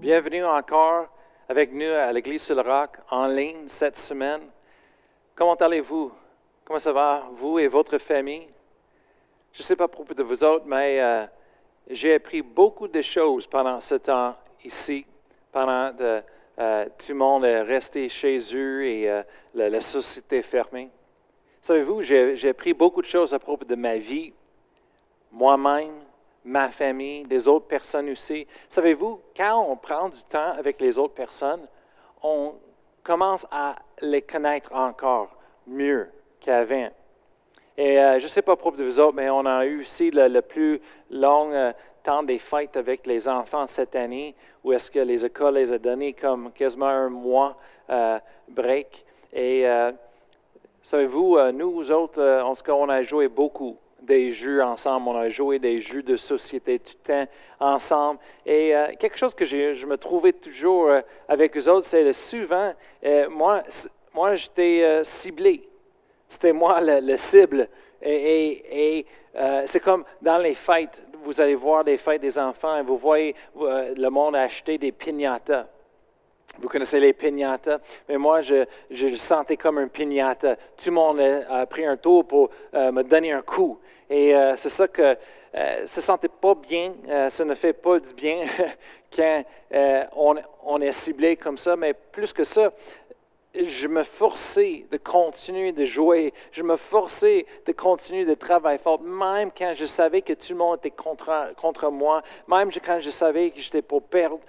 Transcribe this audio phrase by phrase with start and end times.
[0.00, 1.08] Bienvenue encore
[1.48, 4.42] avec nous à l'Église sur le Roc en ligne cette semaine.
[5.34, 6.12] Comment allez-vous?
[6.64, 8.46] Comment ça va, vous et votre famille?
[9.52, 11.26] Je ne sais pas à propos de vous autres, mais euh,
[11.90, 15.04] j'ai appris beaucoup de choses pendant ce temps ici,
[15.50, 16.22] pendant que
[16.60, 20.90] euh, tout le monde est resté chez eux et euh, la, la société fermée.
[21.60, 24.32] Savez-vous, j'ai appris beaucoup de choses à propos de ma vie,
[25.32, 26.04] moi-même,
[26.48, 28.46] ma famille, des autres personnes aussi.
[28.68, 31.68] Savez-vous, quand on prend du temps avec les autres personnes,
[32.22, 32.54] on
[33.04, 35.28] commence à les connaître encore
[35.66, 36.08] mieux
[36.40, 36.88] qu'avant.
[37.76, 39.82] Et euh, je ne sais pas à propos de vous autres, mais on a eu
[39.82, 44.34] aussi le, plus long euh, temps des fêtes avec les enfants cette année,
[44.64, 47.56] où est-ce que les écoles les ont donné comme quasiment un mois
[47.90, 48.18] euh,
[48.48, 49.04] break.
[49.34, 49.66] Et
[50.82, 55.08] savez-vous, nous autres, cas, on a joué beaucoup des jeux ensemble.
[55.08, 57.30] On a joué des jeux de société tout le temps
[57.60, 58.20] ensemble.
[58.46, 62.72] Et euh, quelque chose que je me trouvais toujours euh, avec eux autres, c'est souvent,
[63.04, 63.62] euh, moi,
[64.14, 65.62] moi j'étais ciblé.
[66.28, 67.68] C'était moi le, cible.
[68.02, 69.06] Et,
[69.66, 73.34] c'est comme dans les fêtes, vous allez voir les fêtes des enfants et vous voyez
[73.56, 75.66] le monde acheter des piñatas.
[76.60, 77.78] Vous connaissez les piñatas,
[78.08, 80.56] mais moi, je, je, sentais comme un piñata.
[80.56, 83.78] Tout le monde a, pris un tour pour me donner un coup.
[84.10, 85.16] Et euh, c'est ça que
[85.54, 88.44] euh, ne sentait pas bien, euh, ça ne fait pas du bien
[89.14, 89.44] quand
[90.16, 92.72] on, on, est ciblé comme ça, mais plus que ça,
[93.54, 99.00] je me forçais de continuer de jouer, je me forçais de continuer de travailler fort,
[99.00, 103.10] même quand je savais que tout le monde était contre, contre moi, même quand je
[103.10, 104.40] savais que j'étais pour perdre,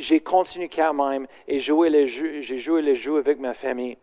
[0.00, 3.96] j'ai continué quand même et joué j'ai joué le jeu avec ma famille.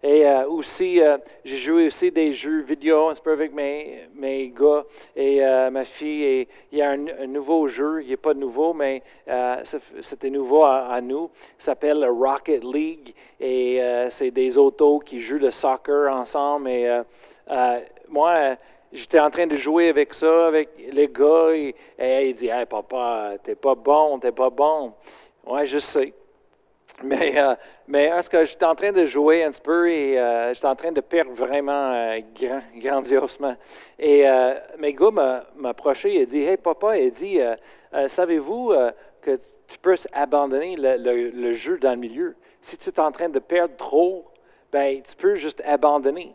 [0.00, 4.84] Et euh, aussi, euh, j'ai joué aussi des jeux vidéo un peu avec mes, gars
[5.16, 6.22] et euh, ma fille.
[6.22, 9.02] Et il y a un, nouveau jeu, il n'est pas nouveau, mais
[10.00, 11.30] c'était nouveau à, nous.
[11.58, 13.12] Il s'appelle Rocket League.
[13.40, 16.68] Et c'est des autos qui jouent le soccer ensemble.
[16.68, 17.00] Et
[18.08, 18.56] moi,
[18.92, 21.50] j'étais en train de jouer avec ça, avec les gars.
[21.52, 21.74] Et,
[22.28, 24.94] il dit Hey, papa, t'es pas bon, t'es pas bon.
[25.46, 26.12] Ouais, je sais.
[27.02, 27.54] Mais, euh,
[27.86, 30.74] mais est-ce que j'étais en train de jouer un petit peu et euh, j'étais en
[30.74, 33.56] train de perdre vraiment euh, grand, grandiosement.
[33.98, 34.24] Et
[34.78, 37.40] mes gars m'approchaient et dit Hey papa, il dit
[38.06, 38.72] Savez-vous
[39.20, 42.36] que tu peux abandonner le, jeu dans le milieu?
[42.60, 44.24] Si tu es en train de perdre trop,
[44.72, 46.34] ben, tu peux juste abandonner.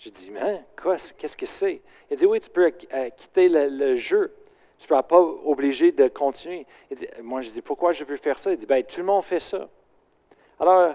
[0.00, 1.80] J'ai dit Mais quoi Qu'est-ce que c'est?
[2.10, 2.70] Il dit Oui, tu peux
[3.16, 4.34] quitter le, jeu.
[4.78, 6.66] Tu ne seras pas obligé de continuer.
[6.90, 8.50] Il dit, moi, je dis Pourquoi je veux faire ça?
[8.50, 9.68] Il dit ben, Tout le monde fait ça.
[10.58, 10.94] Alors,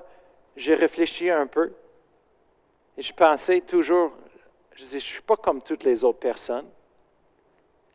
[0.56, 1.72] j'ai réfléchi un peu
[2.98, 4.12] et je pensais toujours,
[4.72, 6.68] je disais, je ne suis pas comme toutes les autres personnes.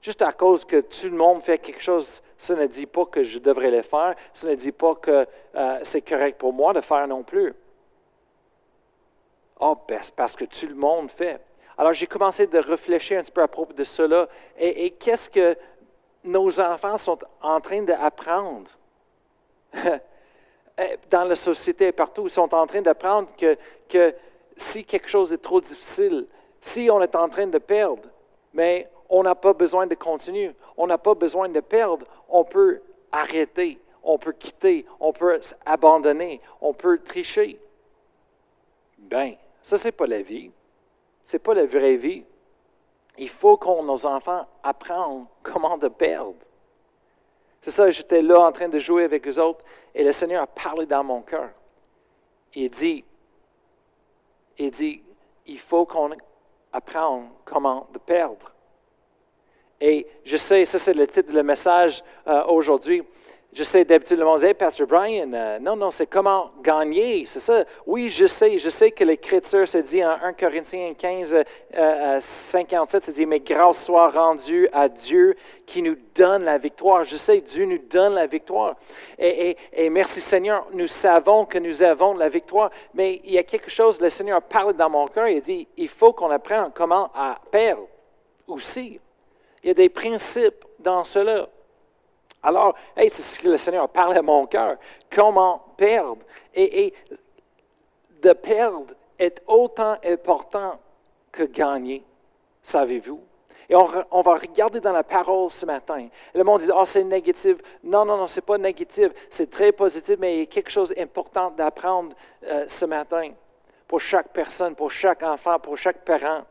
[0.02, 3.22] Juste à cause que tout le monde fait quelque chose, ça ne dit pas que
[3.22, 6.80] je devrais le faire, ça ne dit pas que euh, c'est correct pour moi de
[6.80, 7.54] faire non plus.
[9.60, 11.40] Oh, ben, parce que tout le monde fait.
[11.78, 14.28] Alors j'ai commencé de réfléchir un petit peu à propos de cela.
[14.58, 15.56] et qu'est-ce que
[16.24, 18.70] nos enfants sont en train d'apprendre?
[20.78, 24.14] Eh, dans la société et partout, ils sont en train d'apprendre que, que
[24.56, 26.26] si quelque chose est trop difficile,
[26.58, 28.08] si on est en train de perdre,
[28.54, 32.80] mais on n'a pas besoin de continuer, on n'a pas besoin de perdre, on peut
[33.12, 37.60] arrêter, on peut quitter, on peut abandonner, on peut tricher.
[38.96, 40.50] Ben, ça, ce n'est pas la vie.
[41.24, 42.24] Ce n'est pas la vraie vie.
[43.18, 46.34] Il faut que nos enfants apprennent comment de perdre.
[47.62, 50.46] C'est ça, j'étais là en train de jouer avec les autres et le Seigneur a
[50.46, 51.50] parlé dans mon cœur.
[52.54, 53.04] Il dit,
[54.56, 55.02] il dit,
[55.46, 56.10] il faut qu'on
[56.72, 58.52] apprenne comment de perdre.
[59.80, 63.02] Et je sais, ça c'est le titre du message euh, aujourd'hui.
[63.52, 67.24] Je sais, d'habitude, le monde dit, hey, Pastor Brian, euh, non, non, c'est comment gagner,
[67.24, 67.64] c'est ça?
[67.84, 71.36] Oui, je sais, je sais que l'Écriture se dit en 1 Corinthiens 15,
[72.20, 75.34] 57, se dit, mais grâce soit rendue à Dieu
[75.66, 77.02] qui nous donne la victoire.
[77.02, 78.76] Je sais, Dieu nous donne la victoire.
[79.18, 82.70] Et, et, merci Seigneur, nous savons que nous avons la victoire.
[82.94, 85.88] Mais il y a quelque chose, le Seigneur parle dans mon cœur, il dit, il
[85.88, 87.88] faut qu'on apprenne comment à perdre
[88.46, 89.00] aussi.
[89.64, 91.48] Il y a des principes dans cela.
[92.42, 94.76] Alors, c'est ce que le Seigneur parle à mon cœur.
[95.14, 96.22] Comment perdre?
[96.54, 96.94] Et,
[98.22, 100.78] de perdre est autant important
[101.32, 102.04] que gagner,
[102.62, 103.20] savez-vous?
[103.68, 106.08] Et on, va regarder dans la parole ce matin.
[106.34, 107.56] le monde dit, oh, c'est négatif.
[107.84, 109.12] Non, non, non, ce n'est pas négatif.
[109.30, 113.30] C'est très positif, mais il y a quelque chose d'important d'apprendre euh, ce matin
[113.86, 116.42] pour chaque personne, pour chaque enfant, pour chaque parent.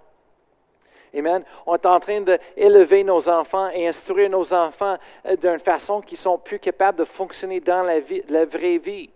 [1.16, 1.44] Amen.
[1.66, 6.18] On est en train d'élever nos enfants et instruire nos enfants euh, d'une façon qu'ils
[6.18, 9.10] sont plus capables de fonctionner dans la, vie, la vraie vie.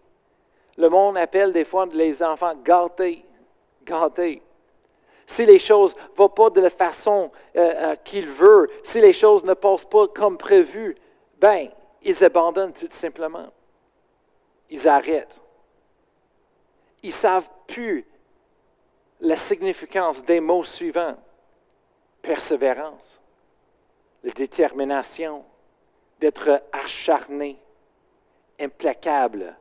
[0.77, 3.23] Le monde appelle des fois les enfants gâtés,
[3.83, 4.41] gâtés.
[5.25, 9.13] Si les choses ne vont pas de la façon euh, euh, qu'il veut, si les
[9.13, 10.95] choses ne passent pas comme prévu,
[11.37, 11.69] ben,
[12.01, 13.47] ils abandonnent tout simplement.
[14.69, 15.41] Ils arrêtent.
[17.03, 18.05] Ils ne savent plus
[19.21, 21.15] la significance des mots suivants.
[22.23, 23.21] Persévérance,
[24.23, 25.43] la détermination,
[26.19, 27.59] d'être acharné,
[28.59, 29.55] implacable,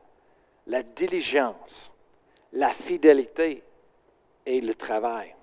[0.65, 1.91] la diligence,
[2.53, 3.61] la fidélité
[4.45, 5.35] et le travail.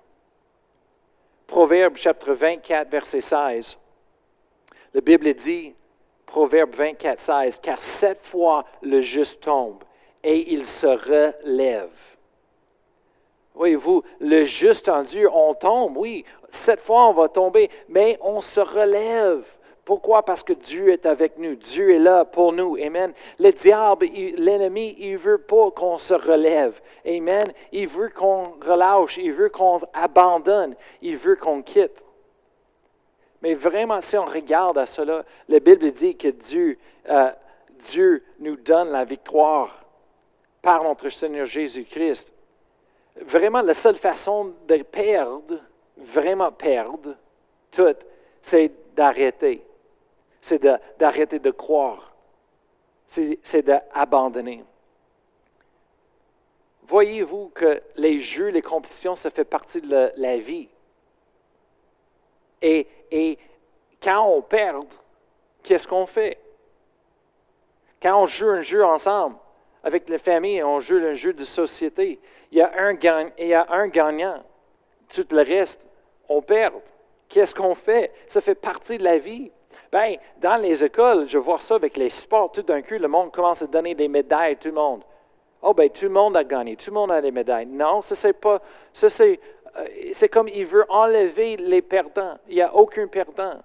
[1.45, 3.77] Proverbe chapitre 24, verset 16.
[4.95, 5.75] La Bible dit,
[6.25, 9.83] Proverbe 24, 16, car sept fois le juste tombe
[10.23, 11.91] et il se relève.
[13.55, 18.41] Voyez-vous, le juste en Dieu, on tombe, oui, sept fois on va tomber, mais on
[18.41, 19.43] se relève.
[19.83, 20.23] Pourquoi?
[20.23, 21.55] Parce que Dieu est avec nous.
[21.55, 22.77] Dieu est là pour nous.
[22.77, 23.13] Amen.
[23.39, 24.05] Le diable,
[24.37, 26.79] l'ennemi, il veut pas qu'on se relève.
[27.05, 27.51] Amen.
[27.71, 29.17] Il veut qu'on relâche.
[29.17, 30.75] Il veut qu'on abandonne.
[31.01, 32.03] Il veut qu'on quitte.
[33.41, 36.77] Mais vraiment, si on regarde à cela, la Bible dit que Dieu,
[37.09, 37.31] euh,
[37.89, 39.83] Dieu nous donne la victoire
[40.61, 42.31] par notre Seigneur Jésus-Christ.
[43.17, 45.59] Vraiment, la seule façon de perdre,
[45.97, 47.15] vraiment perdre,
[47.71, 47.95] tout,
[48.41, 49.63] c'est d'arrêter
[50.41, 50.61] c'est
[50.97, 52.13] d'arrêter de, croire,
[53.07, 54.65] c'est d'abandonner.
[56.83, 60.67] Voyez-vous que les jeux, les compétitions, ça fait partie de la, vie.
[62.61, 63.37] Et,
[64.01, 64.87] quand on perd,
[65.61, 66.39] qu'est-ce qu'on fait?
[68.01, 69.37] Quand on joue un jeu ensemble,
[69.83, 72.19] avec la famille, on joue un jeu de société,
[72.51, 72.95] il y a un,
[73.37, 74.43] il y a un gagnant.
[75.13, 75.87] Tout le reste,
[76.29, 76.75] on perd.
[77.27, 78.11] Qu'est-ce qu'on fait?
[78.27, 79.51] Ça fait partie de la vie.
[79.91, 82.51] Bien, dans les écoles, je vois ça avec les sports.
[82.51, 85.03] Tout d'un coup, le monde commence à donner des médailles à tout le monde.
[85.61, 87.65] Oh, ben, tout le monde a gagné, tout le monde a des médailles.
[87.65, 88.61] Non, ça, c'est pas.
[88.93, 89.39] Ça, c'est,
[89.77, 92.37] euh, c'est comme il veut enlever les perdants.
[92.47, 93.61] Il n'y a aucun perdant.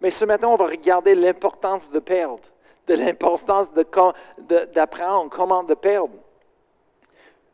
[0.00, 2.42] Mais ce matin, on va regarder l'importance de perdre,
[2.90, 3.70] de l'importance
[4.74, 6.14] d'apprendre comment de perdre.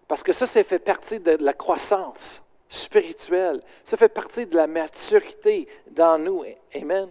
[0.09, 3.61] Parce que ça, ça fait partie de la croissance spirituelle.
[3.85, 6.43] Ça fait partie de la maturité dans nous.
[6.75, 7.09] Amen.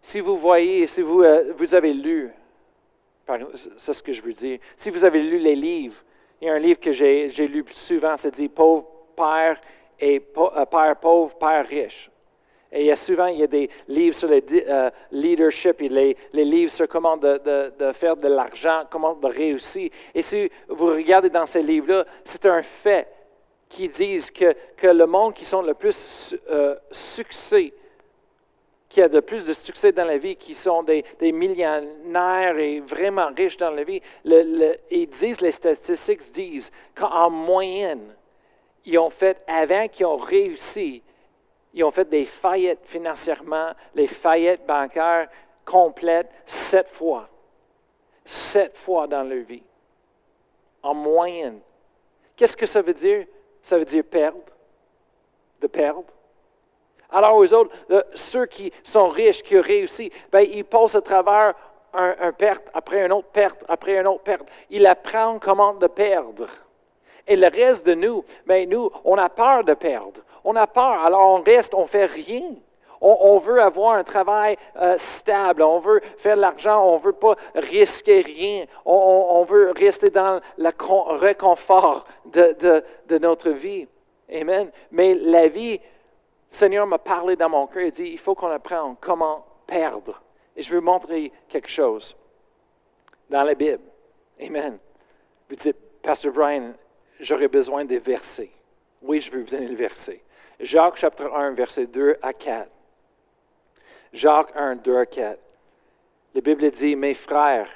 [0.00, 2.32] Si vous voyez, si vous, euh, vous avez lu,
[3.76, 6.02] c'est ce que je veux dire, si vous avez lu les livres,
[6.40, 9.60] il y a un livre que j'ai lu souvent, c'est dit Pauvre Père
[10.00, 12.10] et euh, Père pauvre, Père riche.
[12.72, 16.16] Et il y a souvent il y a des livres sur le euh, leadership les,
[16.32, 17.40] livres sur comment de,
[17.92, 19.90] faire de l'argent, comment de réussir.
[20.14, 23.08] Et si vous regardez dans ces livres-là, c'est un fait
[23.68, 26.34] qui disent que, que le monde qui sont le plus
[26.90, 27.72] succès
[28.92, 31.02] qui a de plus de succès dans la vie, qui sont des,
[31.32, 38.14] millionnaires et vraiment riches dans la vie, ils disent, les statistiques disent qu'en moyenne,
[38.84, 41.02] ils ont fait, avant qu'ils ont réussi,
[41.72, 45.28] ils ont fait des faillites financièrement, les faillites bancaires
[45.64, 47.28] complètes sept fois.
[48.24, 49.62] Sept fois dans leur vie.
[50.82, 51.60] En moyenne.
[52.36, 53.26] Qu'est-ce que ça veut dire?
[53.62, 54.40] Ça veut dire perdre.
[55.60, 56.04] De perdre.
[57.10, 57.74] Alors aux autres,
[58.14, 61.54] ceux qui sont riches, qui ont réussi, ben, ils passent à travers
[61.92, 64.48] un, perte après une autre perte, après une autre perte.
[64.70, 66.46] Ils apprennent comment de perdre.
[67.26, 70.20] Et le reste de nous, ben, nous, on a peur de perdre.
[70.44, 72.54] On a peur, alors on reste, on ne fait rien.
[73.04, 77.12] On, veut avoir un travail euh, stable, on veut faire de l'argent, on ne veut
[77.12, 80.70] pas risquer rien, on, veut rester dans le
[81.16, 83.88] réconfort de, notre vie.
[84.32, 84.70] Amen.
[84.92, 85.80] Mais la vie, le
[86.48, 90.22] Seigneur m'a parlé dans mon cœur et dit, il faut qu'on apprenne comment perdre.
[90.54, 92.14] Et je veux montrer quelque chose
[93.28, 93.82] dans la Bible.
[94.40, 94.78] Amen.
[95.48, 96.72] Vous dites, Pasteur Brian,
[97.22, 98.50] j'aurais besoin des versets.
[99.00, 100.20] Oui, je vais vous donner le verset.
[100.60, 102.68] Jacques chapitre 1, verset 2 à 4.
[104.12, 105.38] Jacques 1, 2 à 4.
[106.34, 107.68] La Bible dit, mes frères,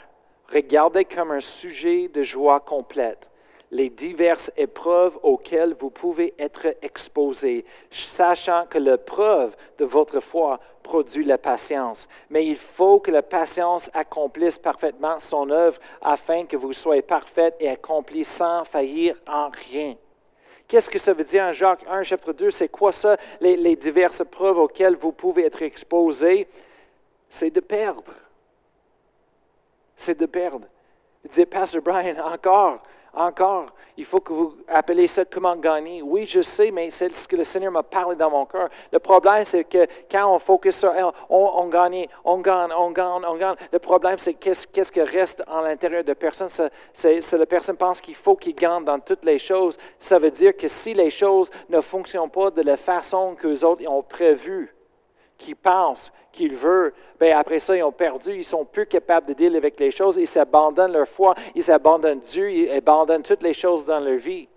[0.52, 3.30] regardez comme un sujet de joie complète
[3.70, 10.60] les diverses épreuves auxquelles vous pouvez être exposés, sachant que la preuve de votre foi
[10.82, 12.06] produit la patience.
[12.30, 17.56] Mais il faut que la patience accomplisse parfaitement son œuvre afin que vous soyez parfaite
[17.58, 19.96] et accomplie sans faillir en rien.
[20.68, 22.50] Qu'est-ce que ça veut dire en Jacques 1, chapitre 2?
[22.50, 26.48] C'est quoi ça, les, diverses preuves auxquelles vous pouvez être exposés?
[27.28, 28.12] C'est de perdre.
[29.96, 30.66] C'est de perdre.
[31.24, 32.82] Il disait, Pastor Brian, encore,
[33.16, 36.02] encore, il faut que vous appelez ça comment gagner.
[36.02, 38.68] Oui, je sais, mais c'est ce que le Seigneur m'a parlé dans mon cœur.
[38.92, 40.92] Le problème, c'est que quand on focus sur
[41.30, 43.56] on, on gagne, on gagne, on gagne, on gagne.
[43.72, 46.48] Le problème, c'est qu'est-ce, qu'est-ce qui reste à l'intérieur de personne.
[46.92, 49.78] C'est la personne pense qu'il faut qu'il gagne dans toutes les choses.
[49.98, 53.64] Ça veut dire que si les choses ne fonctionnent pas de la façon que les
[53.64, 54.75] autres ont prévu,
[55.38, 59.32] qui pensent qu'ils veulent, bien après ça, ils ont perdu, ils sont plus capables de
[59.34, 63.52] dealer avec les choses, ils s'abandonnent leur foi, ils abandonnent Dieu, ils abandonnent toutes les
[63.52, 64.48] choses dans leur vie.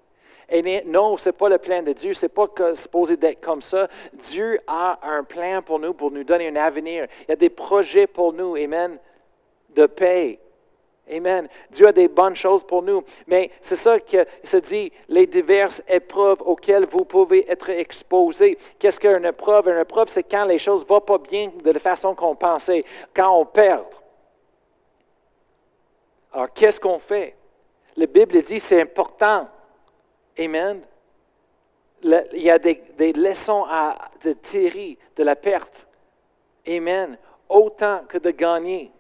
[0.52, 3.62] Et non, ce n'est pas le plan de Dieu, ce n'est pas supposé d'être comme
[3.62, 3.88] ça.
[4.14, 7.08] Dieu a un plan pour nous, pour nous donner un avenir.
[7.28, 8.98] Il y a des projets pour nous, Amen,
[9.76, 10.40] de paix,
[11.12, 11.48] Amen.
[11.72, 13.04] Dieu a des bonnes choses pour nous.
[13.28, 18.58] Mais c'est ça que se dit, les diverses épreuves auxquelles vous pouvez être exposés.
[18.78, 19.70] Qu'est-ce qu'une épreuve?
[19.70, 22.84] Une épreuve, c'est quand les choses ne vont pas bien de la façon qu'on pensait,
[23.14, 23.86] quand on perd.
[26.32, 27.36] Alors, qu'est-ce qu'on fait?
[27.98, 29.48] La Bible dit c'est important.
[30.38, 30.82] Amen.
[32.04, 35.88] il y a des, leçons à de tirer de la perte.
[36.68, 37.18] Amen.
[37.50, 38.92] Autant que de gagner.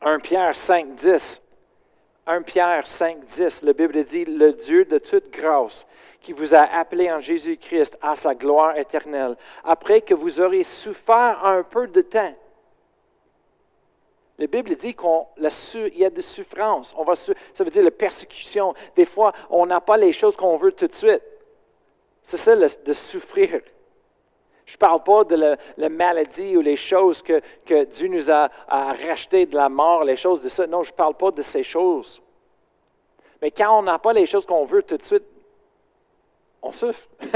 [0.00, 1.42] 1 Pierre 5, 10.
[2.28, 5.86] 1 Pierre 5, 10, la Bible dit, le Dieu de toute grâce,
[6.20, 11.42] qui vous a appelé en Jésus-Christ à sa gloire éternelle, après que vous aurez souffert
[11.42, 12.34] un peu de temps.
[14.36, 16.94] La Bible dit qu'il y a des souffrances.
[16.98, 17.32] On va, ça
[17.64, 18.74] veut dire la persécution.
[18.94, 21.22] Des fois, on n'a pas les choses qu'on veut tout de suite.
[22.22, 23.62] C'est ça, de souffrir.
[24.68, 29.46] Je ne parle pas de la, maladie ou les choses que, Dieu nous a, rachetées
[29.46, 30.66] de la mort, les choses de ça.
[30.66, 32.20] Non, je ne parle pas de ces choses.
[33.40, 35.24] Mais quand on n'a pas les choses qu'on veut tout de suite,
[36.60, 37.08] on souffre.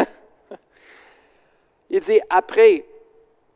[1.88, 2.84] Il dit, après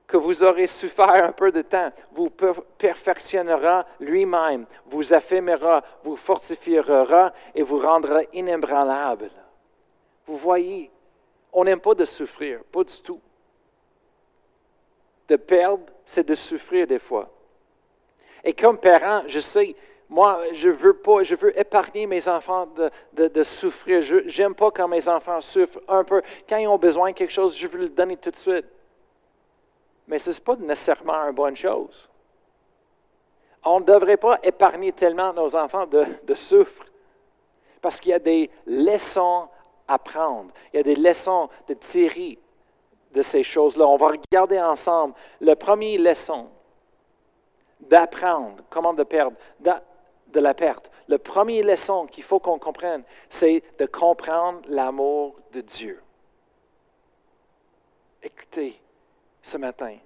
[0.07, 2.31] que vous aurez souffert un peu de temps, vous
[2.79, 9.31] perfectionnera lui-même, vous affermira, vous fortifiera et vous rendra inébranlable.
[10.25, 10.91] Vous voyez,
[11.53, 13.21] on n'aime pas de souffrir, pas du tout
[15.29, 17.29] de perdre, c'est de souffrir des fois.
[18.45, 19.75] Et comme parent, je sais,
[20.09, 22.69] moi, je veux pas, je veux épargner mes enfants
[23.13, 24.03] de, souffrir.
[24.03, 26.23] Je n'aime pas quand mes enfants souffrent un peu.
[26.49, 28.67] Quand ils ont besoin de quelque chose, je veux le donner tout de suite.
[30.07, 32.09] Mais ce n'est pas nécessairement une bonne chose.
[33.65, 36.85] On ne devrait pas épargner tellement nos enfants de, de souffre.
[37.83, 39.49] Parce qu'il y a des leçons
[39.89, 40.53] à prendre.
[40.73, 42.39] Il y a des leçons de tirer
[43.17, 43.87] de ces choses-là.
[43.87, 46.49] On va regarder ensemble le premier leçon
[47.81, 50.91] d'apprendre comment de perdre, de, la perte.
[51.09, 56.01] Le premier leçon qu'il faut qu'on comprenne, c'est de comprendre l'amour de Dieu.
[58.23, 58.79] Écoutez,
[59.41, 59.97] ce matin,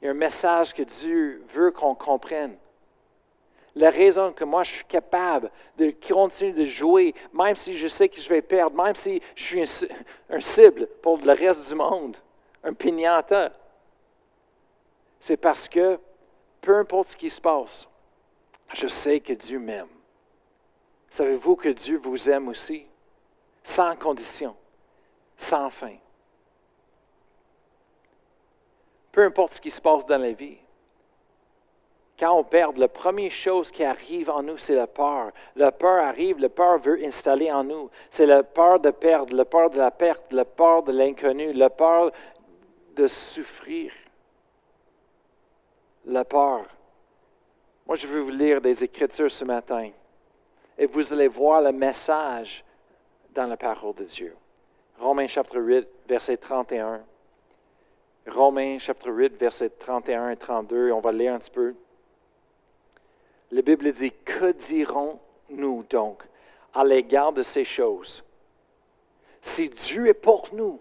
[0.00, 2.56] il y a un message que Dieu veut qu'on comprenne.
[3.74, 8.08] La raison que moi je suis capable de continuer de jouer, même si je sais
[8.08, 9.88] que je vais perdre, même si je suis
[10.30, 12.16] un cible pour le reste du monde,
[12.64, 13.52] un pignata.
[15.20, 15.98] C'est parce que,
[16.60, 17.88] peu importe ce qui se passe,
[18.74, 19.88] je sais que Dieu m'aime.
[21.10, 22.86] Savez-vous que Dieu vous aime aussi?
[23.62, 24.54] Sans condition,
[25.36, 25.96] sans fin.
[29.12, 30.58] Peu importe ce qui se passe dans la vie,
[32.18, 35.30] quand on perd, la première chose qui arrive en nous, c'est la peur.
[35.54, 37.90] La peur arrive, la peur veut installer en nous.
[38.10, 41.70] C'est la peur de perdre, la peur de la perte, la peur de l'inconnu, la
[41.70, 42.10] peur
[42.98, 43.92] de souffrir,
[46.04, 46.66] la peur.
[47.86, 49.90] Moi, je veux vous lire des Écritures ce matin
[50.76, 52.64] et vous allez voir le message
[53.30, 54.34] dans la parole de Dieu.
[54.98, 57.04] Romains chapitre 8, verset 31.
[58.26, 61.74] Romains chapitre 8, verset 31 et 32, on va lire un petit peu.
[63.52, 66.24] La Bible dit, que dirons-nous donc
[66.74, 68.24] à l'égard de ces choses?
[69.40, 70.80] Si Dieu est pour nous,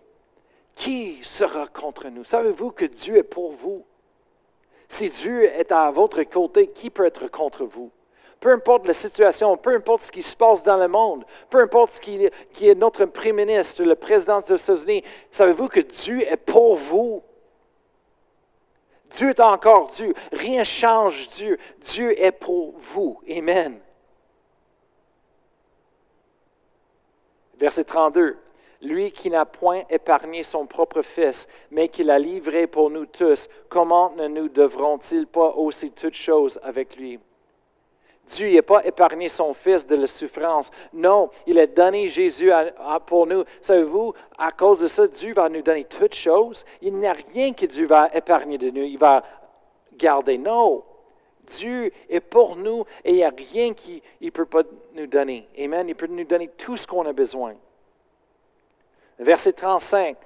[0.78, 2.24] qui sera contre nous?
[2.24, 3.84] Savez-vous que Dieu est pour vous?
[4.88, 7.92] Si Dieu est à votre côté, qui peut être contre vous?
[8.40, 11.94] Peu importe la situation, peu importe ce qui se passe dans le monde, peu importe
[11.94, 16.76] ce qui, est notre Premier ministre, le président des États-Unis, savez-vous que Dieu est pour
[16.76, 17.24] vous?
[19.16, 20.14] Dieu est encore Dieu.
[20.32, 21.58] Rien change Dieu.
[21.82, 23.20] Dieu est pour vous.
[23.28, 23.80] Amen.
[27.58, 28.38] Verset 32
[28.82, 33.48] lui qui n'a point épargné son propre Fils, mais qui l'a livré pour nous tous,
[33.70, 37.20] comment ne nous devrons-ils pas aussi toutes choses avec lui?
[38.28, 40.70] Dieu n'a pas épargné son Fils de la souffrance.
[40.94, 42.52] Non, il a donné Jésus
[43.06, 43.44] pour nous.
[43.62, 46.66] Savez-vous, à cause de ça, Dieu va nous donner toutes choses.
[46.82, 48.84] Il n'y a rien que Dieu va épargner de nous.
[48.84, 49.24] Il va
[49.94, 50.38] garder.
[50.38, 50.84] Non.
[51.46, 55.48] Dieu est pour nous et il n'y a rien qu'il ne peut pas nous donner.
[55.58, 55.88] Amen.
[55.88, 57.56] Il peut nous donner tout ce qu'on a besoin.
[59.20, 60.18] Verset 35.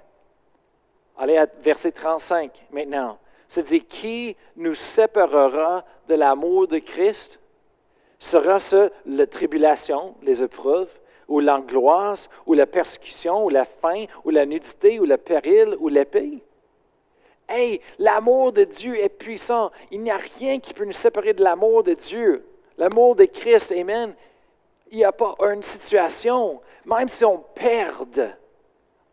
[1.17, 3.17] Allez à verset 35 maintenant.
[3.47, 7.39] C'est dit, qui nous séparera de l'amour de Christ?
[8.17, 10.91] Sera-ce la tribulation, les épreuves,
[11.27, 15.89] ou l'angoisse, ou la persécution, ou la faim, ou la nudité, ou le péril, ou
[15.89, 16.41] l'épée?
[17.49, 19.71] Hey, l'amour de Dieu est puissant.
[19.91, 22.45] Il n'y a rien qui peut nous séparer de l'amour de Dieu.
[22.77, 24.13] L'amour de Christ, Amen.
[24.89, 28.35] Il n'y a pas une situation, même si on perd,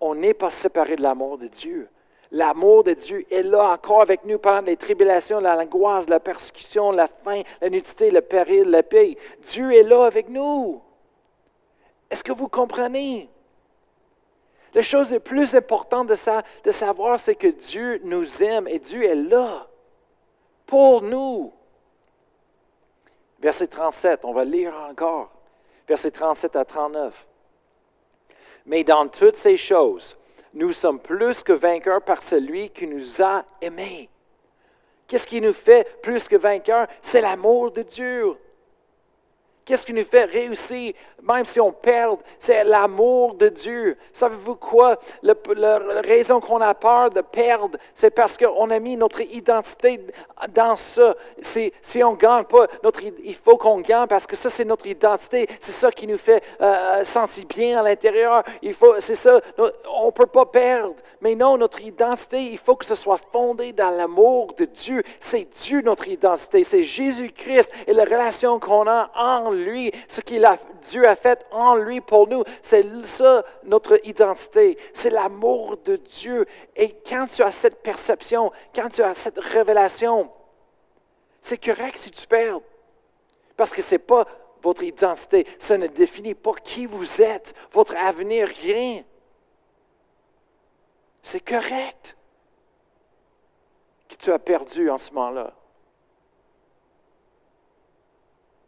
[0.01, 1.89] on n'est pas séparé de l'amour de Dieu.
[2.31, 7.07] L'amour de Dieu est là encore avec nous pendant les tribulations, l'angoisse, la persécution, la
[7.07, 9.17] faim, la nudité, le péril, la paix.
[9.47, 10.83] Dieu est là avec nous.
[12.11, 13.31] Est-ce que vous comprenez?
[14.75, 18.79] La chose la plus importante de, ça, de savoir, c'est que Dieu nous aime et
[18.79, 19.67] Dieu est là
[20.67, 21.53] pour nous.
[23.41, 25.31] Verset 37, on va lire encore.
[25.87, 27.28] Verset 37 à 39.
[28.69, 30.15] Mais dans toutes ces choses,
[30.55, 34.09] nous sommes plus que vainqueurs par celui qui nous a aimés.
[35.07, 36.87] Qu'est-ce qui nous fait plus que vainqueurs?
[37.01, 38.37] C'est l'amour de Dieu.
[39.69, 42.21] Qu'est-ce qui nous fait réussir, même si on perd?
[42.39, 43.99] C'est l'amour de Dieu.
[44.15, 44.99] Savez-vous quoi?
[45.23, 45.37] la
[46.01, 50.01] raison qu'on a peur de perdre, c'est parce qu'on a mis notre identité
[50.55, 51.15] dans ça.
[51.43, 54.87] Si on ne gagne pas, notre, il faut qu'on gagne parce que ça, c'est notre
[54.87, 55.47] identité.
[55.61, 58.45] C'est ça qui nous fait euh, sentir bien à l'intérieur.
[59.01, 59.39] C'est ça.
[59.59, 60.95] On ne peut pas perdre.
[61.21, 65.03] Mais non, notre identité, il faut que ce soit fondé dans l'amour de Dieu.
[65.21, 66.63] C'est Dieu notre identité.
[66.63, 70.35] C'est Jésus-Christ et la relation qu'on a en lui, ce que
[70.87, 72.45] Dieu a fait en lui pour nous.
[72.63, 74.79] C'est ça notre identité.
[74.95, 76.47] C'est l'amour de Dieu.
[76.77, 80.31] Et quand tu as cette perception, quand tu as cette révélation,
[81.41, 82.61] c'est correct si tu perds.
[83.57, 84.27] Parce que ce n'est pas
[84.63, 85.47] votre identité.
[85.59, 89.03] Ça ne définit pas qui vous êtes, votre avenir, rien.
[91.23, 92.17] C'est correct
[94.09, 95.53] que tu as perdu en ce moment-là.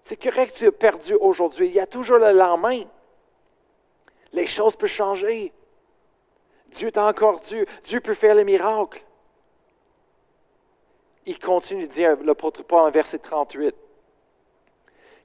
[0.02, 1.68] C'est correct tu as perdu aujourd'hui.
[1.68, 2.84] Il y a toujours le lendemain.
[4.32, 5.52] Les choses peuvent changer.
[6.68, 7.66] Dieu est encore Dieu.
[7.84, 9.02] Dieu peut faire les miracles.
[11.26, 13.74] Il continue de dire, l'apôtre Paul en verset 38,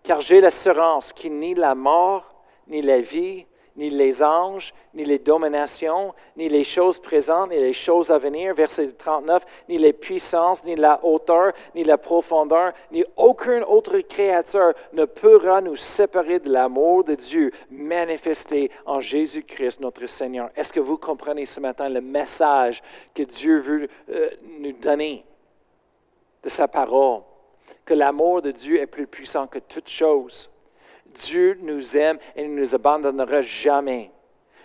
[0.03, 5.19] Car j'ai l'assurance qu'il ni la mort, ni la vie, ni les anges, ni les
[5.19, 10.63] dominations, ni les choses présentes, ni les choses à venir, verset 39, ni les puissances,
[10.63, 16.51] ni la hauteur, ni la profondeur, ni aucune autre créature ne pourra nous séparer de
[16.51, 20.49] l'amour de Dieu manifesté en Jésus-Christ notre Seigneur.
[20.55, 22.81] Est-ce que vous comprenez ce matin le message
[23.13, 25.25] que Dieu veut euh, nous donner
[26.43, 27.21] de sa parole?
[27.83, 30.49] Que l'amour de Dieu est plus puissant que toute chose
[31.23, 34.12] Dieu nous aime et ne nous abandonnera jamais.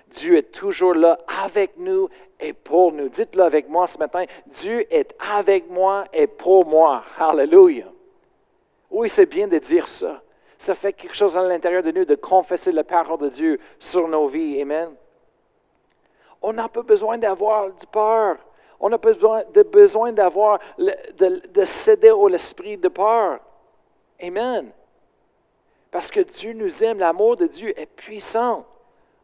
[0.09, 2.09] Dieu est toujours là avec nous
[2.39, 3.09] et pour nous.
[3.09, 4.25] Dites-le avec moi ce matin.
[4.47, 7.05] Dieu est avec moi et pour moi.
[7.19, 7.87] Alléluia.
[8.91, 10.23] Oui, c'est bien de dire ça.
[10.59, 14.09] Ça fait quelque chose à l'intérieur de nous de confesser la parole de Dieu sur
[14.09, 14.61] nos vies.
[14.61, 14.95] Amen.
[16.43, 18.37] On n'a pas besoin d'avoir du peur.
[18.81, 23.41] On n'a pas besoin, de d'avoir, de, de céder au l'esprit de peur.
[24.21, 24.73] Amen.
[25.91, 28.65] Parce que Dieu nous aime, l'amour de Dieu est puissant.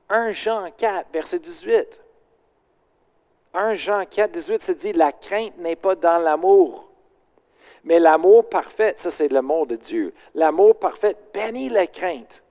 [0.08, 2.00] 1 Jean 4, verset 18.
[3.54, 6.88] 1 Jean 4, 18 se dit, la crainte n'est pas dans l'amour.
[7.84, 10.12] Mais l'amour parfait, ça c'est l'amour de Dieu.
[10.34, 12.42] L'amour parfait bénit la crainte.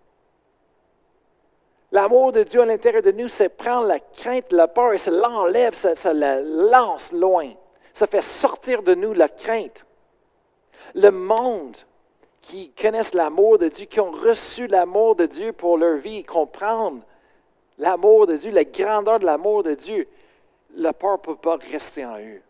[1.91, 5.12] L'amour de Dieu à l'intérieur de nous, c'est prendre la crainte, la peur et ça
[5.12, 7.51] l'enlève, ça la lance loin.
[7.93, 9.86] Ça fait sortir de nous la crainte.
[10.93, 11.78] Le monde
[12.46, 17.02] qui connaissent l'amour de Dieu, qui ont reçu l'amour de Dieu pour leur vie, comprennent
[17.80, 20.08] l'amour de Dieu, la grandeur de l'amour de Dieu,
[20.76, 22.44] la peur ne peut pas rester en eux.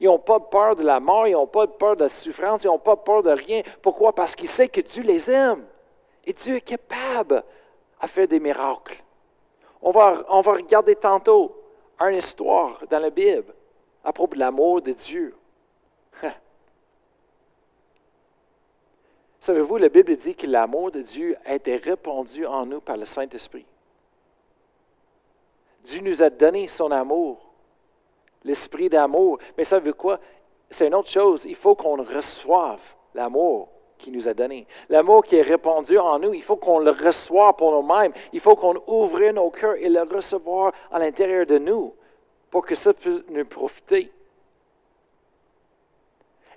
[0.00, 2.68] Ils n'ont pas peur de la mort, ils n'ont pas peur de la souffrance, ils
[2.68, 3.62] n'ont pas peur de rien.
[3.82, 4.14] Pourquoi?
[4.14, 5.62] Parce qu'ils savent que Dieu les aime.
[6.24, 7.44] Et Dieu est capable
[8.00, 9.02] à faire des miracles.
[9.82, 11.54] On va, on va regarder tantôt
[12.00, 13.52] une histoire dans la Bible
[14.02, 15.34] à propos de l'amour de Dieu.
[19.40, 23.04] Savez-vous, la Bible dit que l'amour de Dieu a été répandu en nous par le
[23.04, 23.66] Saint-Esprit.
[25.84, 27.38] Dieu nous a donné son amour,
[28.44, 29.38] l'esprit d'amour.
[29.56, 30.20] Mais savez-vous quoi?
[30.68, 31.44] C'est une autre chose.
[31.44, 32.80] Il faut qu'on reçoive
[33.14, 34.66] l'amour qu'il nous a donné.
[34.88, 38.12] L'amour qui est répandu en nous, il faut qu'on le reçoive pour nous-mêmes.
[38.32, 41.94] Il faut qu'on ouvre nos cœurs et le recevoir à l'intérieur de nous
[42.50, 44.10] pour que ça puisse nous profiter.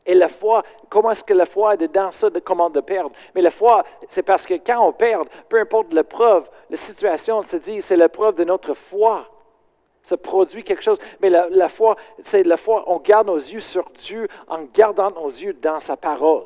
[0.06, 3.16] Et la foi, comment est-ce que la foi est dans ça de comment de perdre?
[3.36, 7.44] Mais la foi, c'est parce que quand on perd, peu importe l'épreuve, la situation, on
[7.44, 9.28] se dit, c'est l'épreuve de notre foi.
[10.02, 10.98] Ça produit quelque chose.
[11.20, 15.12] Mais la, la foi, c'est la foi, on garde nos yeux sur Dieu en gardant
[15.12, 16.46] nos yeux dans sa parole.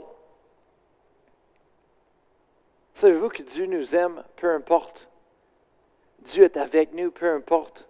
[2.93, 5.07] Savez-vous que Dieu nous aime, peu importe?
[6.19, 7.87] Dieu est avec nous, peu importe.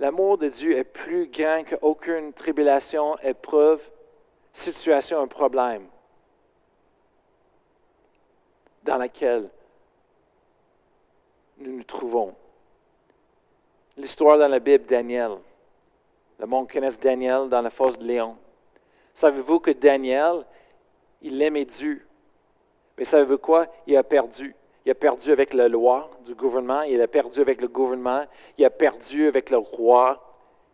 [0.00, 3.82] L'amour de Dieu est plus grand qu'aucune tribulation, épreuve,
[4.50, 5.86] situation, un problème
[8.82, 9.50] dans laquelle
[11.58, 12.34] nous nous trouvons.
[13.98, 15.32] L'histoire dans la Bible, Daniel.
[16.38, 18.38] Le monde connaît Daniel dans la fosse de Léon.
[19.12, 20.46] Savez-vous que Daniel,
[21.20, 22.06] il aimait Dieu.
[22.96, 23.66] Mais savez-vous quoi?
[23.86, 24.54] Il a perdu.
[24.90, 28.24] Il a perdu avec la loi du gouvernement, il a perdu avec le gouvernement,
[28.58, 30.20] il a perdu avec le roi,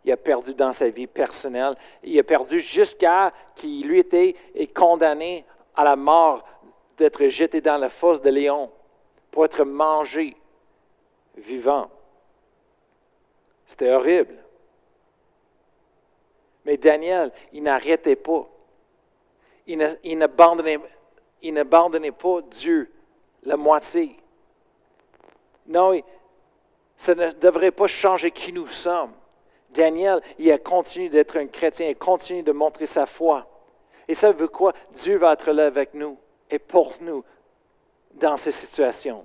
[0.06, 4.34] il a perdu dans sa vie personnelle, il a perdu jusqu'à qu'il lui était
[4.74, 6.46] condamné à la mort
[6.96, 8.70] d'être jeté dans la fosse de Léon
[9.30, 10.34] pour être mangé
[11.36, 11.90] vivant.
[13.66, 14.38] C'était horrible.
[16.64, 18.48] Mais Daniel, il n'arrêtait pas.
[19.66, 19.76] Il
[20.16, 22.90] n'abandonnait pas Dieu
[23.46, 24.16] la moitié.
[25.66, 25.98] Non,
[26.96, 29.12] ça ne devrait pas changer qui nous sommes.
[29.70, 33.46] Daniel, il a continué d'être un chrétien, il continue de montrer sa foi.
[34.08, 34.72] Et ça veut quoi?
[34.92, 36.16] Dieu va être là avec nous
[36.50, 37.24] et pour nous
[38.14, 39.24] dans ces situations.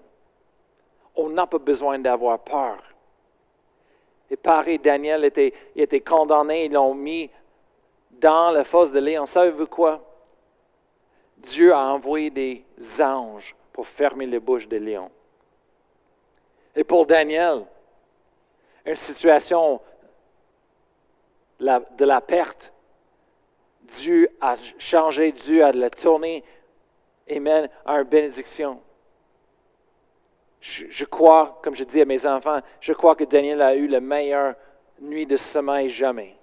[1.16, 2.82] On n'a pas besoin d'avoir peur.
[4.30, 7.30] Et pareil, Daniel était, était condamné, ils l'ont mis
[8.12, 9.26] dans la fosse de Léon.
[9.26, 10.02] Savez-vous quoi?
[11.38, 12.64] Dieu a envoyé des
[13.02, 15.12] anges pour fermer les bouches des lions.
[16.76, 17.66] Et pour Daniel,
[18.86, 19.82] une situation
[21.60, 22.72] de la perte,
[23.82, 26.44] Dieu a changé, Dieu a le tourné,
[27.30, 28.82] Amen, à une bénédiction.
[30.60, 34.00] Je, crois, comme je dis à mes enfants, je crois que Daniel a eu la
[34.00, 34.56] meilleure
[35.00, 36.36] nuit de sommeil jamais.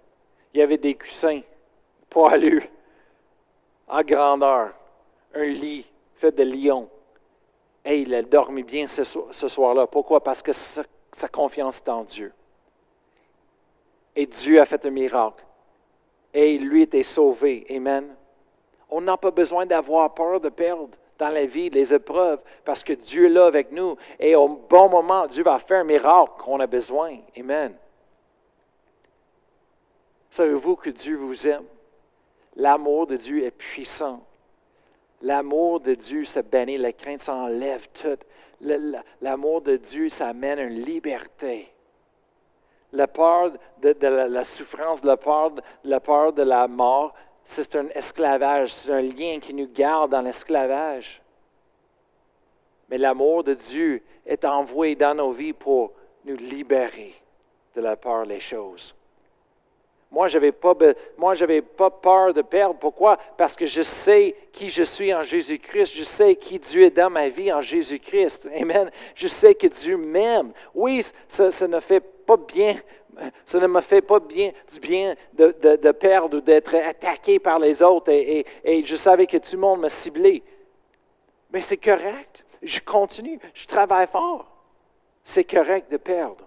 [0.52, 1.42] Il y avait des coussins
[2.10, 2.68] poilus,
[3.86, 4.72] à grandeur,
[5.34, 5.86] un lit
[6.16, 6.88] fait de lions,
[7.94, 9.86] il a dormi bien ce, soir-là.
[9.86, 10.22] Pourquoi?
[10.22, 10.84] Parce que sa,
[11.32, 12.32] confiance est en Dieu.
[14.14, 15.44] Et Dieu a fait un miracle.
[16.34, 17.66] Et lui était sauvé.
[17.70, 18.14] Amen.
[18.90, 22.92] On n'a pas besoin d'avoir peur de perdre dans la vie les épreuves parce que
[22.92, 23.96] Dieu est là avec nous.
[24.18, 27.18] Et au bon moment, Dieu va faire un miracle qu'on a besoin.
[27.38, 27.74] Amen.
[30.30, 31.64] Savez-vous que Dieu vous aime?
[32.56, 34.20] L'amour de Dieu est puissant.
[35.20, 38.18] L'amour de Dieu, ça bénit, la crainte, ça enlève tout.
[39.20, 41.72] L'amour de Dieu, ça amène une liberté.
[42.92, 43.52] La peur
[43.82, 45.52] de, la, souffrance, la peur,
[45.84, 50.22] la peur de la mort, c'est un esclavage, c'est un lien qui nous garde dans
[50.22, 51.20] l'esclavage.
[52.88, 55.92] Mais l'amour de Dieu est envoyé dans nos vies pour
[56.24, 57.14] nous libérer
[57.74, 58.94] de la peur des choses.
[60.10, 62.76] Moi, je n'avais pas, pas peur de perdre.
[62.78, 63.18] Pourquoi?
[63.36, 65.94] Parce que je sais qui je suis en Jésus-Christ.
[65.94, 68.48] Je sais qui Dieu est dans ma vie en Jésus-Christ.
[68.58, 68.90] Amen.
[69.14, 70.52] Je sais que Dieu m'aime.
[70.74, 72.76] Oui, ça, ne fait pas bien.
[73.44, 77.82] Ça ne me fait pas bien, du bien de, perdre ou d'être attaqué par les
[77.82, 78.10] autres.
[78.10, 80.42] Et, et je savais que tout le monde me ciblait.
[81.52, 82.46] Mais c'est correct.
[82.62, 83.38] Je continue.
[83.52, 84.46] Je travaille fort.
[85.22, 86.46] C'est correct de perdre.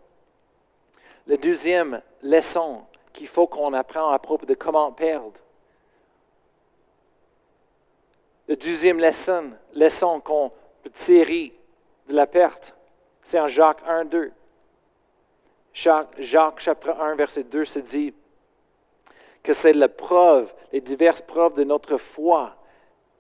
[1.28, 2.82] La deuxième leçon
[3.14, 5.40] qu'il faut qu'on apprenne à propos de comment perdre.
[8.48, 10.52] La deuxième leçon, leçon qu'on
[10.84, 11.54] peut tirer
[12.08, 12.76] de la perte,
[13.24, 14.32] c'est en Jacques 1, 2.
[15.74, 18.14] Jacques, Jacques chapitre 1, verset 2 se dit
[19.44, 22.56] que c'est la preuve, les diverses preuves de notre foi.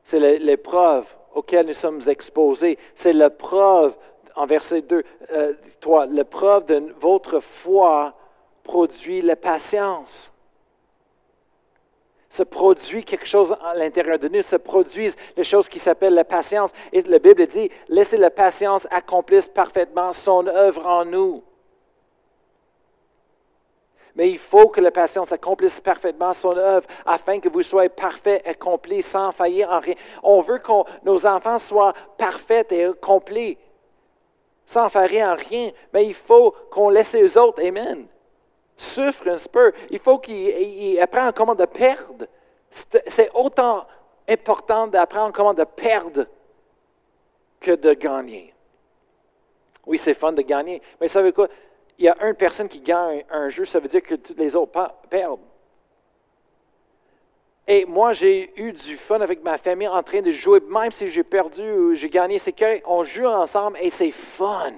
[0.03, 2.77] C'est l'épreuve auxquelles nous sommes exposés.
[2.95, 3.95] C'est la preuve,
[4.35, 8.13] en verset 2, euh, 3, la preuve de votre foi
[8.63, 10.31] produit la patience.
[12.29, 16.23] Se produit quelque chose à l'intérieur de nous, se produisent les choses qui s'appellent la
[16.23, 16.71] patience.
[16.93, 21.43] Et la Bible dit, laissez la patience accomplir parfaitement son œuvre en nous.
[24.15, 28.45] Mais il faut que la patience accomplisse parfaitement son œuvre afin que vous soyez parfaits,
[28.47, 29.95] accomplis, sans faillir en rien.
[30.23, 30.71] On veut que
[31.03, 33.57] nos enfants soient parfaits et accomplis,
[34.65, 35.71] sans faillir en rien.
[35.93, 37.61] Mais il faut qu'on laisse les autres.
[37.61, 38.07] Amen
[38.81, 42.25] souffre un peu, il faut qu'il apprenne comment de perdre.
[43.07, 43.85] C'est autant
[44.27, 46.25] important d'apprendre comment de perdre
[47.59, 48.53] que de gagner.
[49.85, 51.47] Oui, c'est fun de gagner, mais ça veut quoi?
[51.97, 54.55] Il y a une personne qui gagne un jeu, ça veut dire que tous les
[54.55, 54.71] autres
[55.09, 55.39] perdent.
[57.67, 61.07] Et moi, j'ai eu du fun avec ma famille en train de jouer, même si
[61.07, 64.73] j'ai perdu ou j'ai gagné, c'est qu'on joue ensemble et c'est fun.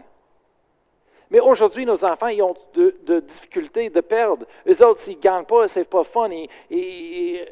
[1.33, 4.45] Mais aujourd'hui, nos enfants, ils ont de, difficultés de perdre.
[4.67, 6.29] Les autres, s'ils ne gagnent pas, c'est pas fun.
[6.69, 7.43] Ils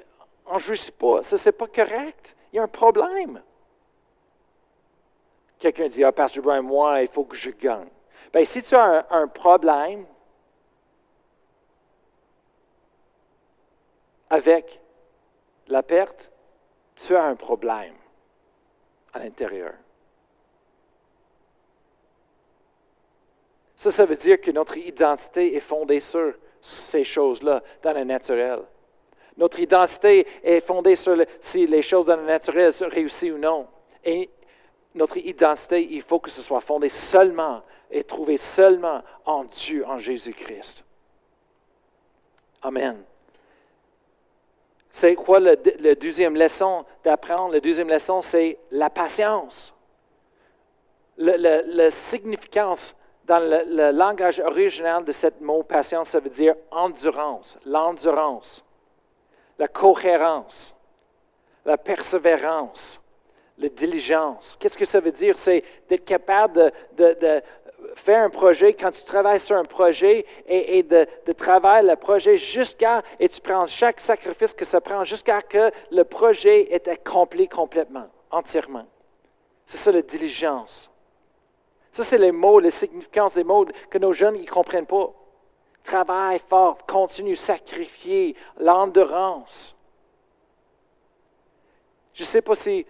[0.54, 1.24] ne jouissent pas.
[1.24, 2.36] Ça, c'est pas correct.
[2.54, 3.42] Il y a un problème.
[5.58, 7.88] Quelqu'un dit, ah, Pasteur Brian, moi, il faut que je gagne.
[8.32, 10.06] Bien, si tu as un problème
[14.30, 14.80] avec
[15.70, 16.30] la perte,
[16.96, 17.96] tu as un problème
[19.12, 19.74] à l'intérieur.
[23.82, 28.60] Ça, ça veut dire que notre identité est fondée sur ces choses-là dans le naturel.
[29.36, 33.66] Notre identité est fondée sur si les choses dans le naturel réussissent ou non.
[34.06, 34.30] Et
[34.94, 39.98] notre identité, il faut que ce soit fondé seulement et trouvé seulement en Dieu, en
[39.98, 40.86] Jésus-Christ.
[42.62, 43.04] Amen.
[44.92, 47.54] C'est quoi la deuxième leçon d'apprendre?
[47.54, 49.74] La deuxième leçon, c'est la patience.
[51.18, 52.96] La significance
[53.32, 58.62] dans le, langage original de ce mot patience, ça veut dire endurance, l'endurance,
[59.58, 60.76] la cohérence,
[61.64, 63.00] la persévérance,
[63.58, 64.58] la diligence.
[64.60, 65.38] Qu'est-ce que ça veut dire?
[65.38, 67.42] C'est d'être capable de,
[67.96, 72.36] faire un projet, quand tu travailles sur un projet et, de, de, travailler le projet
[72.36, 77.48] jusqu'à, et tu prends chaque sacrifice que ça prend jusqu'à que le projet est accompli
[77.48, 78.88] complètement, entièrement.
[79.66, 80.91] C'est ça la diligence.
[81.92, 85.12] Ça, c'est les mots, les significances des mots que nos jeunes ne comprennent pas.
[85.84, 89.76] Travail fort, continue, sacrifier, l'endurance.
[92.14, 92.86] Je ne sais pas si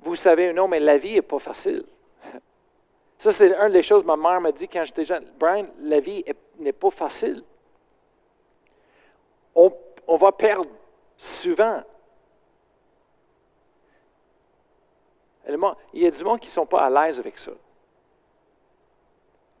[0.00, 1.84] vous savez ou non, mais la vie n'est pas facile.
[3.18, 5.26] Ça, c'est une des choses que ma mère m'a dit quand j'étais jeune.
[5.38, 6.24] Brian, la vie
[6.58, 7.44] n'est pas facile.
[9.54, 9.72] On,
[10.06, 10.70] on va perdre
[11.16, 11.82] souvent.
[15.92, 17.52] Il y a du monde qui ne sont pas à l'aise avec ça.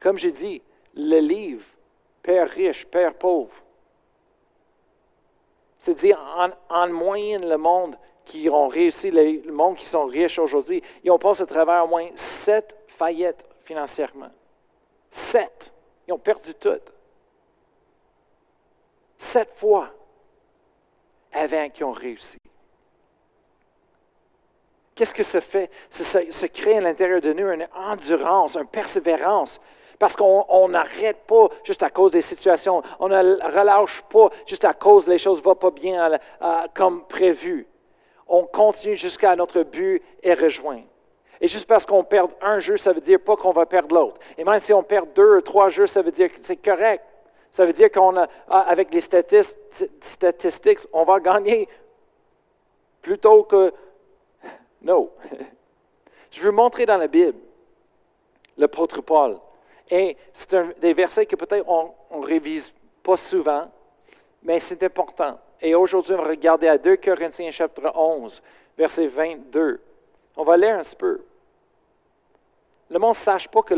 [0.00, 0.62] Comme j'ai dit,
[0.94, 1.64] le livre,
[2.22, 3.52] Père riche, Père pauvre.
[5.78, 6.20] C'est-à-dire,
[6.68, 11.18] en, moyenne, le monde qui ont réussi, le, monde qui sont riches aujourd'hui, ils ont
[11.18, 14.30] passé à travers au moins sept faillettes financièrement.
[15.10, 15.72] Sept.
[16.06, 16.80] Ils ont perdu tout.
[19.16, 19.90] Sept fois
[21.32, 22.38] avant qu'ils ont réussi.
[25.00, 25.70] Qu'est-ce que ça fait?
[25.88, 29.58] Ça, se crée à l'intérieur de nous une endurance, une persévérance.
[29.98, 32.82] Parce qu'on n'arrête pas juste à cause des situations.
[32.98, 36.18] On ne relâche pas juste à cause les choses ne vont pas bien
[36.74, 37.66] comme prévu.
[38.28, 40.82] On continue jusqu'à notre but et rejoint.
[41.40, 44.18] Et juste parce qu'on perd un jeu, ça veut dire pas qu'on va perdre l'autre.
[44.36, 47.02] Et même si on perd deux ou trois jeux, ça veut dire que c'est correct.
[47.50, 51.70] Ça veut dire qu'on avec les statistiques, on va gagner
[53.00, 53.72] plutôt que
[54.82, 55.10] non.
[56.30, 57.38] Je veux montrer dans la Bible
[58.56, 59.38] l'apôtre Paul.
[59.90, 63.70] Et c'est un des versets que peut-être on ne révise pas souvent,
[64.42, 65.38] mais c'est important.
[65.60, 68.40] Et aujourd'hui, on va regarder à 2 Corinthiens chapitre 11,
[68.78, 69.80] verset 22.
[70.36, 71.20] On va lire un petit peu.
[72.88, 73.74] Le monde ne sache pas que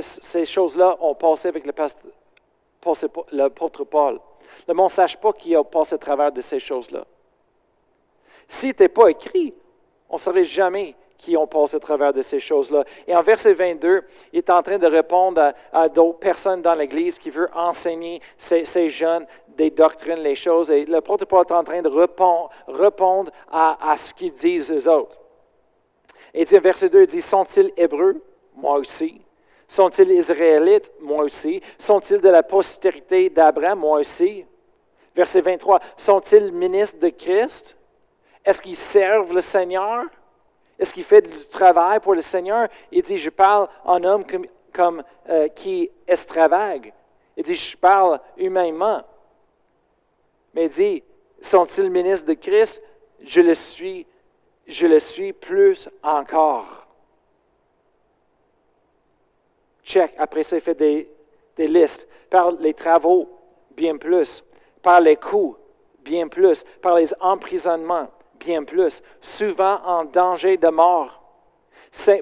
[0.00, 4.20] ces choses-là ont passé avec l'apôtre Paul.
[4.66, 7.04] Le monde ne sache pas qu'il a passé à travers de ces choses-là.
[8.48, 9.54] S'il n'était pas écrit,
[10.12, 12.84] on ne saurait jamais qui ont passé à travers de ces choses-là.
[13.06, 17.18] Et en verset 22, il est en train de répondre à, d'autres personnes dans l'Église
[17.18, 20.70] qui veulent enseigner ces, jeunes des doctrines, les choses.
[20.70, 25.18] Et le Paul est en train de répondre, à, ce qu'ils disent eux autres.
[26.34, 28.20] Et dit, verset 2, il dit, sont-ils hébreux?
[28.56, 29.20] Moi aussi.
[29.68, 30.90] Sont-ils israélites?
[31.00, 31.62] Moi aussi.
[31.78, 33.78] Sont-ils de la postérité d'Abraham?
[33.78, 34.44] Moi aussi.
[35.14, 37.76] Verset 23, sont-ils ministres de Christ?
[38.44, 40.04] Est-ce qu'ils servent le Seigneur?
[40.78, 42.68] Est-ce qu'il fait du travail pour le Seigneur?
[42.90, 44.24] Il dit, je parle en homme
[44.72, 45.90] comme, euh, qui.
[47.36, 49.02] Il dit, je parle humainement.
[50.54, 51.02] Mais il dit,
[51.40, 52.82] sont-ils ministres de Christ?
[53.24, 54.06] Je le suis,
[54.66, 56.86] je le suis plus encore.
[59.84, 60.14] Check.
[60.18, 61.08] Après ça, il fait des,
[61.56, 62.08] des listes.
[62.28, 63.28] Par les travaux,
[63.70, 64.42] bien plus.
[64.82, 65.56] Par les coûts,
[66.00, 66.64] bien plus.
[66.80, 68.08] Par les emprisonnements,
[68.42, 71.22] bien plus, souvent en danger de mort.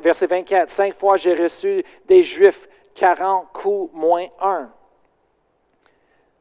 [0.03, 4.71] verset 24, cinq fois j'ai reçu des Juifs 40 coups moins un.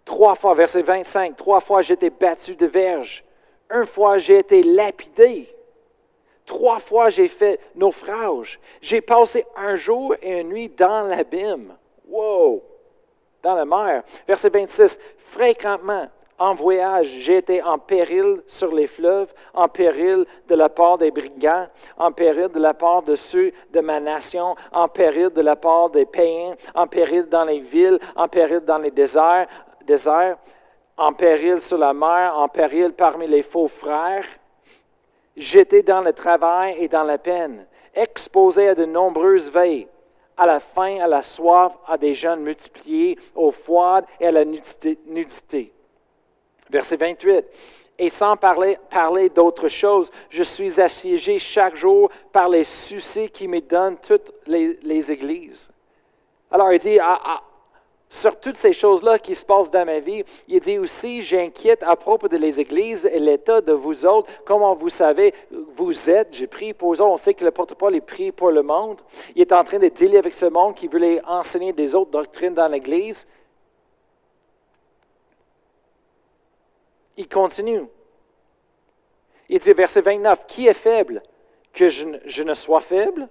[0.03, 3.23] Trois fois, verset 25, trois fois j'ai été battu de verge.
[3.71, 5.47] Une fois j'ai été lapidé.
[6.45, 8.59] Trois fois j'ai fait naufrage.
[8.81, 11.75] J'ai passé un jour et une nuit dans l'abîme.
[12.07, 12.63] Wow!
[13.41, 14.03] Dans la mer.
[14.27, 20.55] Verset 26, fréquemment en voyage, j'ai été en péril sur les fleuves, en péril de
[20.55, 24.87] la part des brigands, en péril de la part de ceux de ma nation, en
[24.87, 28.91] péril de la part des païens, en péril dans les villes, en péril dans les
[28.91, 29.47] déserts,
[29.85, 30.37] déserts
[30.99, 34.25] en péril sur la mer, en péril parmi les faux frères.
[35.35, 39.87] J'étais dans le travail et dans la peine, exposé à de nombreuses veilles,
[40.35, 44.43] à la faim, à la soif, à des jeûnes multipliés, au froid et à la
[44.43, 45.73] nudité.
[46.69, 47.45] Verset 28.
[48.01, 53.47] Et sans parler, parler d'autre chose, je suis assiégé chaque jour par les soucis qui
[53.47, 55.69] me donnent toutes les, églises.
[56.49, 57.41] Alors il dit, ah, ah,
[58.09, 61.95] sur toutes ces choses-là qui se passent dans ma vie, il dit aussi, j'inquiète à
[61.95, 64.31] propos de les églises et l'état de vous autres.
[64.45, 67.01] Comment vous savez, vous êtes, j'ai pris pour eux.
[67.01, 69.01] On sait que le porte-parole est pris pour le monde.
[69.35, 72.53] Il est en train de dealer avec ce monde qui voulait enseigner des autres doctrines
[72.53, 73.27] dans l'Église.
[77.19, 77.83] Il continue.
[79.49, 81.21] Il dit, verset 29, Qui est faible
[81.73, 83.27] que je ne, sois faible?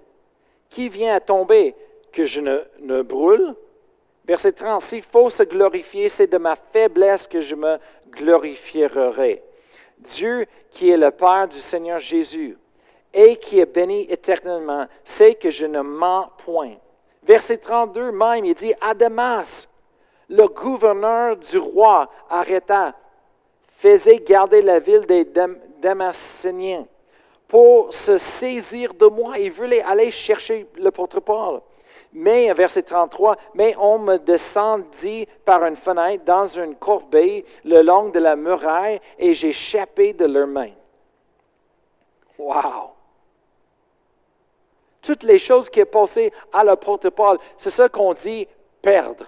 [0.69, 1.75] Qui vient à tomber
[2.13, 3.55] que je ne, brûle?
[4.25, 7.79] Verset 30, S'il faut se glorifier, c'est de ma faiblesse que je me
[8.11, 9.41] glorifierai.
[9.97, 12.59] Dieu, qui est le Père du Seigneur Jésus
[13.11, 16.75] et qui est béni éternellement, sait que je ne mens point.
[17.23, 19.67] Verset 32 même, il dit, à Damas,
[20.29, 22.93] le gouverneur du roi arrêta
[23.79, 25.25] faisait garder la ville des
[25.81, 26.85] Damascéniens
[27.47, 29.39] pour se saisir de moi.
[29.39, 31.61] Il voulait aller chercher le porte-parole.
[32.11, 38.09] Mais, verset 33, mais on me descendit par une fenêtre dans une corbeille le long
[38.09, 40.73] de la muraille et j'ai échappé de leurs mains.
[42.37, 42.91] Wow!
[45.01, 48.47] Toutes les choses qui sont passées à la porte-parole, c'est ça qu'on dit
[48.81, 49.25] perdre.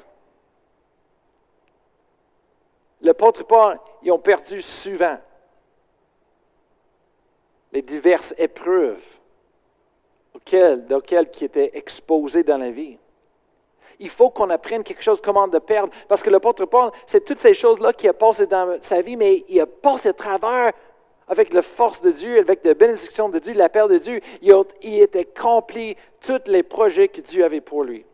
[3.01, 5.17] Le porte-parole, ils ont perdu souvent
[7.71, 9.01] les diverses épreuves
[10.35, 12.97] auxquelles, auxquelles étaient exposés dans la vie.
[13.99, 15.93] Il faut qu'on apprenne quelque chose, comment de perdre.
[16.07, 19.45] Parce que le Paul, c'est toutes ces choses-là qui a passé dans sa vie, mais
[19.47, 20.73] il a passé à travers
[21.27, 24.19] avec la force de Dieu, avec la bénédiction de Dieu, la paix de Dieu.
[24.41, 28.05] Il, a, il accompli tous les projets que Dieu avait pour lui.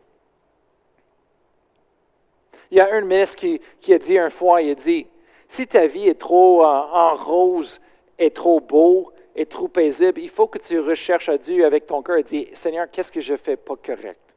[2.70, 5.06] Il y a un ministre qui, a dit un fois, il a dit,
[5.48, 7.80] si ta vie est trop en, en rose,
[8.18, 12.02] est trop beau, est trop paisible, il faut que tu recherches à Dieu avec ton
[12.02, 14.34] cœur et dis, Seigneur, qu'est-ce que je fais pas correct?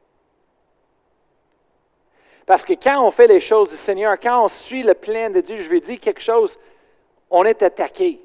[2.46, 5.40] Parce que quand on fait les choses du Seigneur, quand on suit le plan de
[5.40, 6.58] Dieu, je veux dire quelque chose,
[7.30, 8.20] on est attaqué.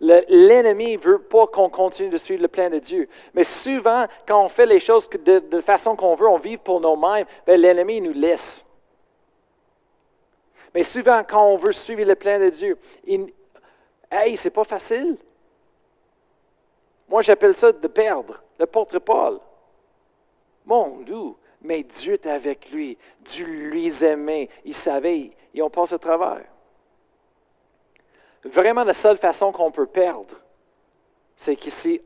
[0.00, 3.08] L'ennemi ne veut pas qu'on continue de suivre le plan de Dieu.
[3.34, 6.80] Mais souvent, quand on fait les choses de, de façon qu'on veut, on vit pour
[6.80, 8.66] nous-mêmes, ben, l'ennemi nous laisse.
[10.74, 13.32] Mais souvent, quand on veut suivre le plan de Dieu, il,
[14.10, 15.16] hey, c'est pas facile.
[17.08, 19.38] Moi, j'appelle ça de perdre, porte Paul.
[20.64, 22.96] Mon Dieu, mais Dieu est avec lui.
[23.20, 24.48] Dieu lui aimait.
[24.64, 26.44] Il savait, et on passe à travers.
[28.44, 30.36] Vraiment, la seule façon qu'on peut perdre,
[31.36, 32.00] c'est que si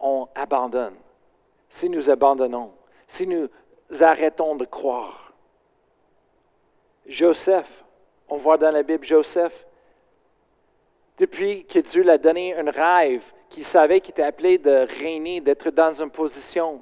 [0.00, 0.96] on abandonne,
[1.68, 2.72] si nous abandonnons,
[3.06, 3.48] si nous
[4.00, 5.32] arrêtons de croire.
[7.06, 7.81] Joseph,
[8.32, 9.66] on voit dans la Bible Joseph,
[11.18, 15.70] depuis que Dieu l'a donné un rêve, qu'il savait qu'il était appelé de régner, d'être
[15.70, 16.80] dans une position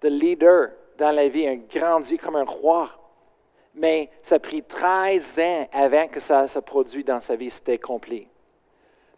[0.00, 2.88] de leader dans la vie, un grandi comme un roi.
[3.74, 7.72] Mais ça a pris 13 ans avant que ça se produise dans sa vie, c'était
[7.72, 8.28] accompli.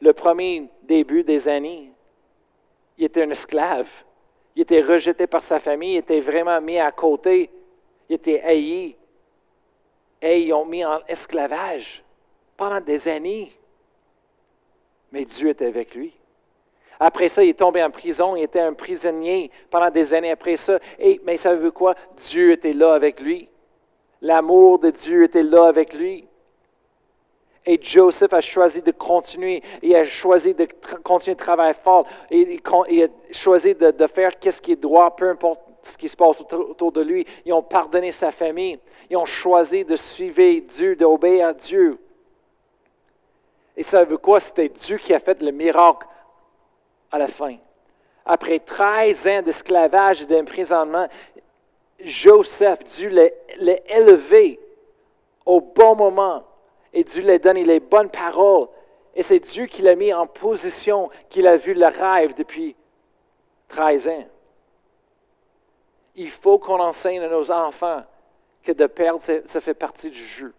[0.00, 1.92] Le premier début des années,
[2.96, 3.90] il était un esclave.
[4.56, 7.50] Il était rejeté par sa famille, il était vraiment mis à côté,
[8.08, 8.96] il était haï.
[10.24, 12.02] Et ils ont mis en esclavage
[12.56, 13.52] pendant des années.
[15.12, 16.14] Mais Dieu était avec lui.
[16.98, 20.56] Après ça, il est tombé en prison, il était un prisonnier pendant des années après
[20.56, 20.78] ça.
[20.98, 21.94] Et, mais ça veut quoi?
[22.16, 23.50] Dieu était là avec lui.
[24.22, 26.26] L'amour de Dieu était là avec lui.
[27.66, 29.62] Et Joseph a choisi de continuer.
[29.82, 30.66] Il a choisi de
[31.02, 32.06] continuer de travailler fort.
[32.30, 36.40] Il a choisi de, faire ce qui est droit, peu importe ce qui se passe
[36.40, 37.26] autour de lui.
[37.44, 38.78] Ils ont pardonné sa famille.
[39.10, 41.98] Ils ont choisi de suivre Dieu, d'obéir à Dieu.
[43.76, 44.40] Et ça veut quoi?
[44.40, 46.06] C'était Dieu qui a fait le miracle
[47.10, 47.56] à la fin.
[48.24, 51.08] Après 13 ans d'esclavage et d'emprisonnement,
[52.00, 54.60] Joseph, Dieu l'a élevé
[55.44, 56.44] au bon moment
[56.92, 58.68] et Dieu lui a donné les bonnes paroles.
[59.14, 62.74] Et c'est Dieu qui l'a mis en position, qu'il a vu le rêve depuis
[63.68, 64.24] 13 ans.
[66.16, 68.02] Il faut qu'on enseigne à nos enfants
[68.62, 70.54] que de perdre, ça fait partie du jeu.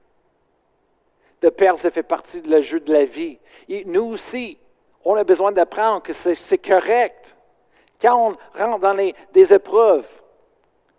[1.41, 3.39] De perdre, ça fait partie le jeu de la vie.
[3.85, 4.57] Nous aussi,
[5.03, 7.35] on a besoin d'apprendre que c'est correct.
[8.01, 10.07] Quand on rentre dans les, des épreuves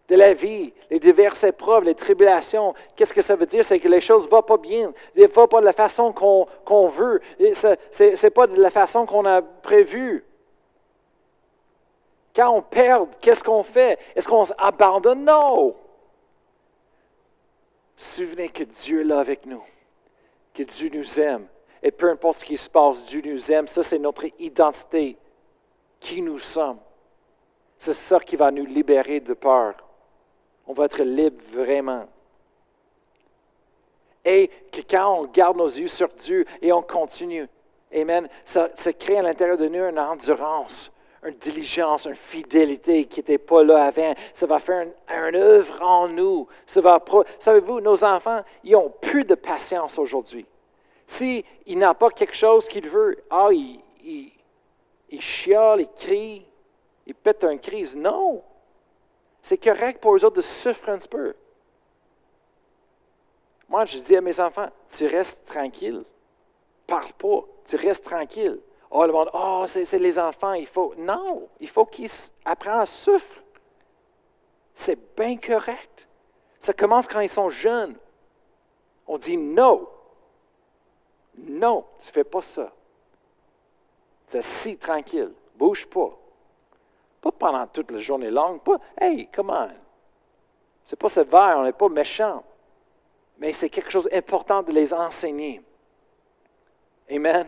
[0.08, 3.64] de la vie, les diverses épreuves, les tribulations, qu'est-ce que ça veut dire?
[3.64, 6.88] C'est que les choses ne vont pas bien, ne vont pas de la façon qu'on
[6.88, 10.24] veut, ce n'est pas de la façon qu'on a prévu.
[12.36, 13.98] Quand on perd, qu'est-ce qu'on fait?
[14.14, 15.24] Est-ce qu'on s'abandonne?
[15.24, 15.74] Non!
[17.96, 19.62] Souvenez que Dieu est là avec nous,
[20.52, 21.46] que Dieu nous aime.
[21.82, 23.66] Et peu importe ce qui se passe, Dieu nous aime.
[23.66, 25.16] Ça, c'est notre identité,
[25.98, 26.78] qui nous sommes.
[27.78, 29.74] C'est ça qui va nous libérer de peur.
[30.66, 32.06] On va être libre vraiment.
[34.22, 37.48] Et que quand on garde nos yeux sur Dieu et on continue,
[37.94, 40.90] Amen, ça, ça crée à l'intérieur de nous une endurance,
[41.26, 44.14] une diligence, une fidélité qui n'était pas là avant.
[44.32, 46.46] Ça va faire une, œuvre en nous.
[46.66, 50.46] Savez-vous, nos enfants, ils ont plus de patience aujourd'hui.
[51.06, 54.40] S'ils n'ont pas quelque chose qu'ils veulent, ah, ils
[55.20, 56.46] chiolent, ils crient,
[57.06, 57.96] ils pètent une crise.
[57.96, 58.42] Non!
[59.42, 61.34] C'est correct pour eux autres de souffrir un peu.
[63.68, 66.04] Moi, je dis à mes enfants, tu restes tranquille.
[66.86, 67.44] Parle pas.
[67.64, 68.58] Tu restes tranquille.
[68.90, 70.94] Oh, le monde, oh, c'est les enfants, il faut.
[70.96, 72.10] Non, il faut qu'ils
[72.44, 73.42] apprennent à souffrir.
[74.74, 76.06] C'est bien correct.
[76.58, 77.96] Ça commence quand ils sont jeunes.
[79.06, 79.88] On dit non.
[81.38, 82.72] Non, tu ne fais pas ça.
[84.26, 85.32] C'est si tranquille.
[85.54, 86.10] Bouge pas.
[87.20, 88.60] Pas pendant toute la journée longue.
[88.60, 89.70] Pas, hey, come on.
[90.84, 92.44] C'est pas sévère, on n'est pas méchant.
[93.38, 95.60] Mais c'est quelque chose d'important de les enseigner.
[97.10, 97.46] Amen.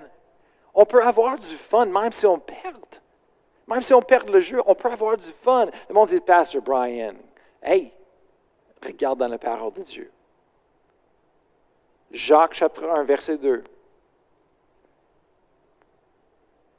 [0.81, 2.85] On peut avoir du fun même si on perd.
[3.67, 5.67] Même si on perd le jeu, on peut avoir du fun.
[5.89, 7.15] Le monde dit, Pastor Brian,
[7.61, 7.93] hey,
[8.81, 10.09] regarde dans la parole de Dieu.
[12.13, 13.65] Jacques chapitre 1, verset 2.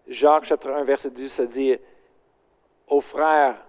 [0.07, 1.77] Jacques chapitre 1, verset 2, ça dit,
[2.87, 3.61] aux frères,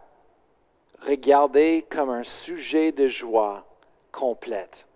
[1.01, 3.65] regardez comme un sujet de joie
[4.13, 4.87] complète.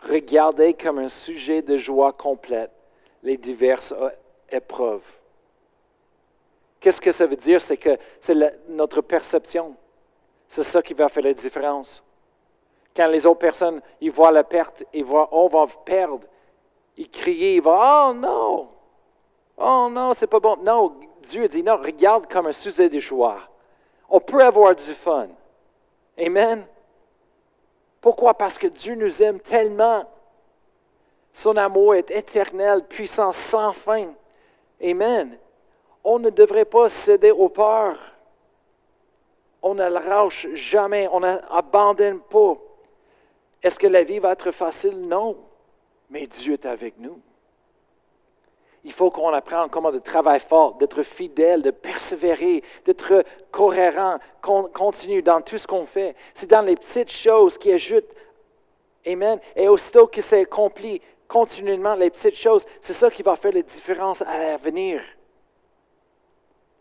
[0.00, 2.81] Regardez comme un sujet de joie complète
[3.22, 4.10] les diverses euh,
[4.50, 5.04] épreuves.
[6.80, 7.60] Qu'est-ce que ça veut dire?
[7.60, 8.36] C'est que c'est
[8.68, 9.76] notre perception.
[10.48, 12.02] C'est ça qui va faire la différence.
[12.94, 16.26] Quand les autres personnes, ils voient la perte, ils voient, oh, on va perdre,
[16.96, 18.68] ils crient, ils vont, oh non,
[19.56, 20.56] oh non, c'est pas bon.
[20.56, 23.40] Non, Dieu dit, non, regarde comme un sujet de joie.
[24.10, 25.28] On peut avoir du fun.
[26.18, 26.66] Amen?
[28.00, 28.34] Pourquoi?
[28.34, 30.04] Parce que Dieu nous aime tellement.
[31.32, 34.12] Son amour est éternel, puissant, sans fin.
[34.82, 35.38] Amen.
[36.04, 37.98] On ne devrait pas céder aux peurs.
[39.62, 42.56] On ne lâche jamais, on n'abandonne pas.
[43.62, 45.00] Est-ce que la vie va être facile?
[45.00, 45.36] Non.
[46.10, 47.20] Mais Dieu est avec nous.
[48.84, 54.68] Il faut qu'on apprenne comment de travailler fort, d'être fidèle, de persévérer, d'être cohérent, qu'on
[55.24, 56.16] dans tout ce qu'on fait.
[56.34, 58.12] C'est dans les petites choses qui ajoutent.
[59.06, 59.38] Amen.
[59.54, 61.00] Et aussitôt que c'est accompli,
[61.32, 65.00] continuellement les petites choses, c'est ça qui va faire la différence à l'avenir.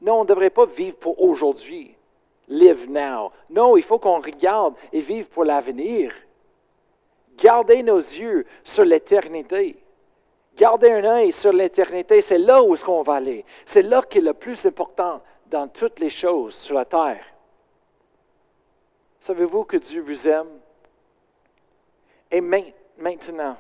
[0.02, 1.96] Non, on ne devrait pas vivre pour aujourd'hui.
[2.50, 3.32] Live now.
[3.50, 6.14] Non, il faut qu'on regarde et vive pour l'avenir.
[7.38, 9.78] Gardez nos yeux sur l'éternité.
[10.58, 12.20] Gardez un œil sur l'éternité.
[12.20, 13.46] C'est là où est-ce qu'on va aller.
[13.66, 17.24] C'est là qui est le plus important dans toutes les choses sur la terre.
[19.22, 20.60] Savez-vous que Dieu vous aime?
[22.30, 23.56] Et maintenant,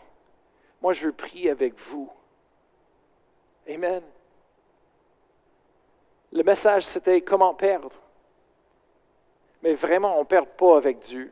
[0.82, 2.10] moi, je veux prier avec vous.
[3.70, 4.02] Amen.
[6.32, 7.92] Le message, c'était comment perdre.
[9.62, 11.32] Mais vraiment, on ne perd pas avec Dieu.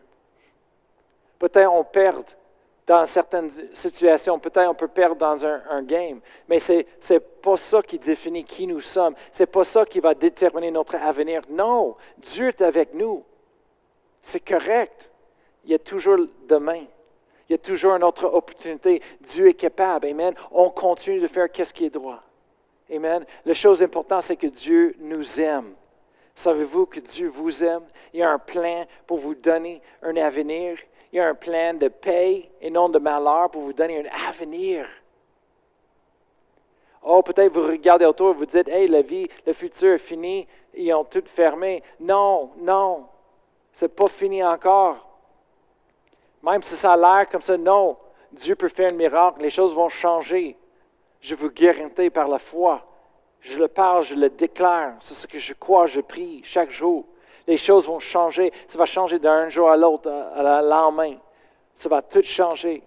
[1.39, 2.25] Peut-être on perd
[2.85, 7.83] dans certaines situations, peut-être on peut perdre dans un, game, mais ce n'est pas ça
[7.83, 9.13] qui définit qui nous sommes.
[9.31, 11.43] Ce n'est pas ça qui va déterminer notre avenir.
[11.49, 13.23] Non, Dieu est avec nous.
[14.21, 15.11] C'est correct.
[15.65, 16.85] Il y a toujours demain.
[17.49, 19.01] Il y a toujours une autre opportunité.
[19.21, 20.05] Dieu est capable.
[20.07, 20.35] Amen.
[20.51, 22.21] On continue de faire ce qui est droit.
[22.93, 23.25] Amen.
[23.43, 25.73] La chose importante, c'est que Dieu nous aime.
[26.35, 27.83] Savez-vous que Dieu vous aime?
[28.13, 30.77] Il y a un plan pour vous donner un avenir.
[31.11, 34.27] Il y a un plan de paix et non de malheur pour vous donner un
[34.29, 34.87] avenir.
[37.01, 40.47] Oh, peut-être vous regardez autour et vous dites, hey, la vie, le futur est fini,
[40.75, 41.81] ils ont tout fermé.
[41.99, 43.07] Non, non,
[43.71, 45.08] c'est pas fini encore.
[46.43, 47.97] Même si ça a l'air comme ça, non,
[48.31, 50.55] Dieu peut faire un miracle, les choses vont changer.
[51.21, 52.85] Je vous garantis par la foi.
[53.41, 54.93] Je le parle, je le déclare.
[54.99, 57.05] C'est ce que je crois, je prie chaque jour.
[57.47, 58.51] Les choses vont changer.
[58.67, 61.15] Ça va changer d'un jour à l'autre, à la lendemain.
[61.73, 62.83] Ça va tout changer.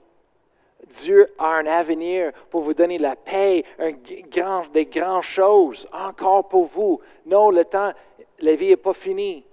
[1.00, 7.00] Dieu a un avenir pour vous donner la paix, des grandes choses encore pour vous.
[7.26, 7.92] Non, le temps,
[8.40, 9.44] la vie n'est pas finie.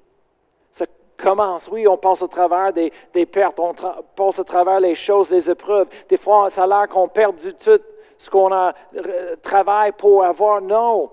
[1.21, 1.67] Commence.
[1.69, 2.91] Oui, on passe au travers des,
[3.25, 5.87] pertes, on passe au travers les choses, les épreuves.
[6.07, 7.79] Des fois, ça a l'air qu'on perd du tout
[8.17, 10.61] ce qu'on a euh, travaillé pour avoir.
[10.61, 11.11] Non.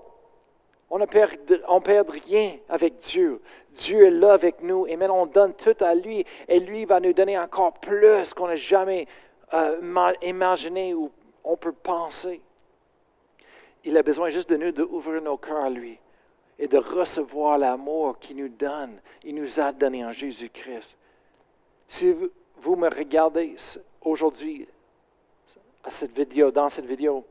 [0.89, 3.41] On ne perd, on perd rien avec Dieu.
[3.73, 7.01] Dieu est là avec nous et maintenant on donne tout à lui et lui va
[7.01, 9.07] nous donner encore plus qu'on n'a jamais
[9.53, 11.11] euh, imaginé ou
[11.43, 12.41] on peut penser.
[13.83, 15.99] Il a besoin juste de nous d'ouvrir nos cœurs à lui
[16.59, 18.99] et de recevoir l'amour qu'il nous donne.
[19.23, 20.97] Il nous a donné en Jésus-Christ.
[21.87, 23.55] Si vous, me regardez
[24.01, 24.67] aujourd'hui
[25.83, 27.25] à cette vidéo, dans cette vidéo,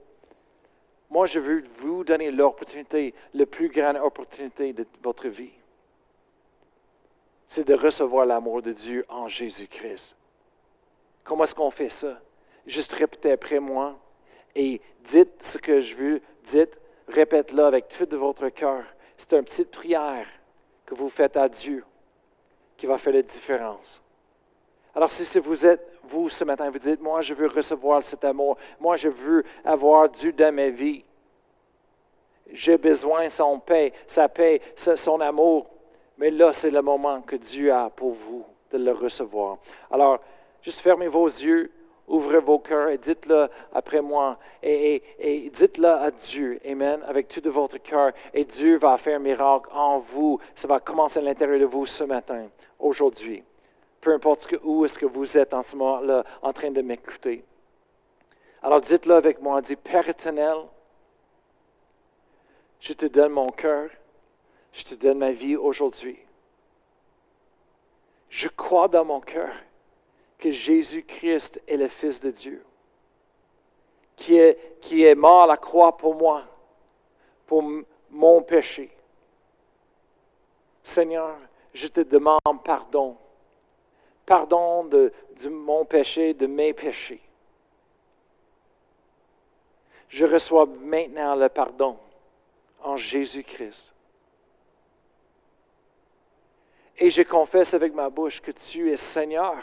[1.11, 5.53] moi, je veux vous donner l'opportunité, la plus grande opportunité de votre vie.
[7.47, 10.16] C'est de recevoir l'amour de Dieu en Jésus-Christ.
[11.22, 12.20] Comment est-ce qu'on fait ça?
[12.66, 13.97] Juste répétez après moi
[14.57, 18.85] et dites ce que je veux, dites, répète-le avec tout de votre cœur.
[19.17, 20.27] C'est une petite prière
[20.85, 21.85] que vous faites à Dieu
[22.77, 24.03] qui va faire la différence.
[24.95, 28.57] Alors si vous êtes, vous ce matin, vous dites, moi je veux recevoir cet amour,
[28.81, 31.05] moi je veux avoir Dieu dans ma vie.
[32.53, 35.67] J'ai besoin de son paix, sa paix, son amour.
[36.17, 39.59] Mais là, c'est le moment que Dieu a pour vous de le recevoir.
[39.91, 40.21] Alors,
[40.62, 41.71] juste fermez vos yeux,
[42.09, 44.38] ouvrez vos cœurs et dites-le après moi.
[44.62, 45.02] Et,
[45.52, 46.61] dites-le à Dieu.
[46.68, 47.00] Amen.
[47.07, 48.12] Avec tout de votre cœur.
[48.32, 50.38] Et Dieu va faire un miracle en vous.
[50.54, 52.46] Ça va commencer à l'intérieur de vous ce matin,
[52.78, 53.42] aujourd'hui
[54.07, 57.44] peu importe où est-ce que vous êtes en ce moment-là en train de m'écouter.
[58.62, 60.59] Alors dites-le avec moi, dit Père éternel,
[62.78, 63.90] je te donne mon cœur,
[64.72, 66.20] je te donne ma vie aujourd'hui.
[68.28, 69.50] Je crois dans mon cœur
[70.53, 72.64] Jésus-Christ est le Fils de Dieu,
[74.16, 76.44] qui est, qui est mort à la croix pour moi,
[77.47, 77.62] pour
[78.11, 78.90] mon péché.
[80.82, 81.36] Seigneur,
[81.74, 83.16] je te demande pardon
[84.26, 85.12] pardon de,
[85.49, 87.22] mon péché, de mes péchés.
[90.09, 91.97] Je reçois maintenant le pardon
[92.82, 93.94] en Jésus-Christ.
[96.99, 99.57] Et je confesse avec ma bouche que tu es Seigneur.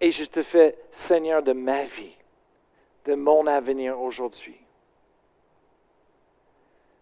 [0.00, 2.16] Et je te fais Seigneur de ma vie,
[3.04, 4.60] de mon avenir aujourd'hui.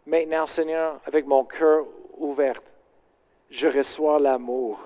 [0.07, 1.84] Maintenant, Seigneur, avec mon cœur
[2.16, 2.62] ouvert,
[3.51, 4.80] je reçois l'amour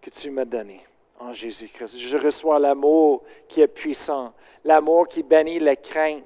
[0.00, 0.84] que tu m'as donné
[1.18, 1.98] en Jésus-Christ.
[1.98, 4.32] Je reçois l'amour qui est puissant,
[4.64, 6.24] l'amour qui bénit la crainte.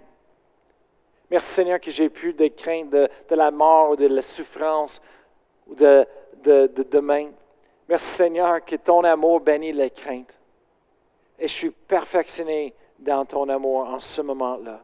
[1.31, 5.01] Merci Seigneur que j'ai plus de crainte de, la mort ou de la souffrance
[5.67, 6.07] ou de,
[6.43, 7.31] de, demain.
[7.89, 10.39] Merci Seigneur que ton amour bénit la crainte.
[11.39, 14.83] Et je suis perfectionné dans ton amour en ce moment-là.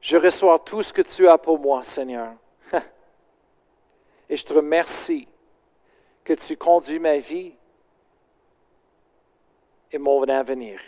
[0.00, 2.34] Je reçois tout ce que tu as pour moi, Seigneur.
[4.28, 5.26] Et je te remercie
[6.22, 7.54] que tu conduis ma vie
[9.90, 10.80] et mon avenir.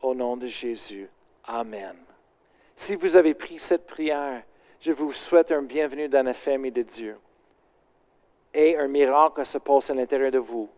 [0.00, 1.10] Au nom de Jésus.
[1.44, 1.96] Amen.
[2.76, 4.42] Si vous avez pris cette prière,
[4.80, 7.18] je vous souhaite un bienvenue dans la famille de Dieu
[8.54, 10.68] et un miracle se passe à l'intérieur de vous.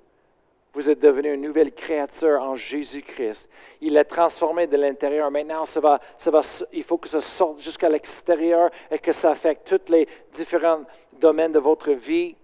[0.77, 3.49] Vous êtes devenu une nouvelle créature en Jésus-Christ.
[3.81, 5.31] Il est transformé de l'intérieur.
[5.31, 9.31] Maintenant, ça va, ça va, il faut que ça sorte jusqu'à l'extérieur et que ça
[9.31, 10.83] affecte tous les différents
[11.15, 12.37] domaines de votre vie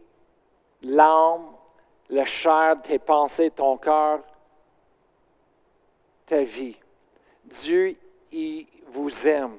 [0.83, 1.43] l'âme,
[2.09, 4.21] le chair, tes pensées, ton cœur,
[6.25, 6.79] ta vie.
[7.45, 7.97] Dieu,
[8.33, 9.59] il vous aime.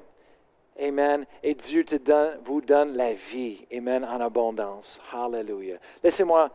[0.80, 1.24] Amen.
[1.44, 3.64] Et Dieu te donne, vous donne la vie.
[3.72, 4.04] Amen.
[4.04, 4.98] En abondance.
[5.12, 5.78] Hallelujah.
[6.02, 6.50] Laissez-moi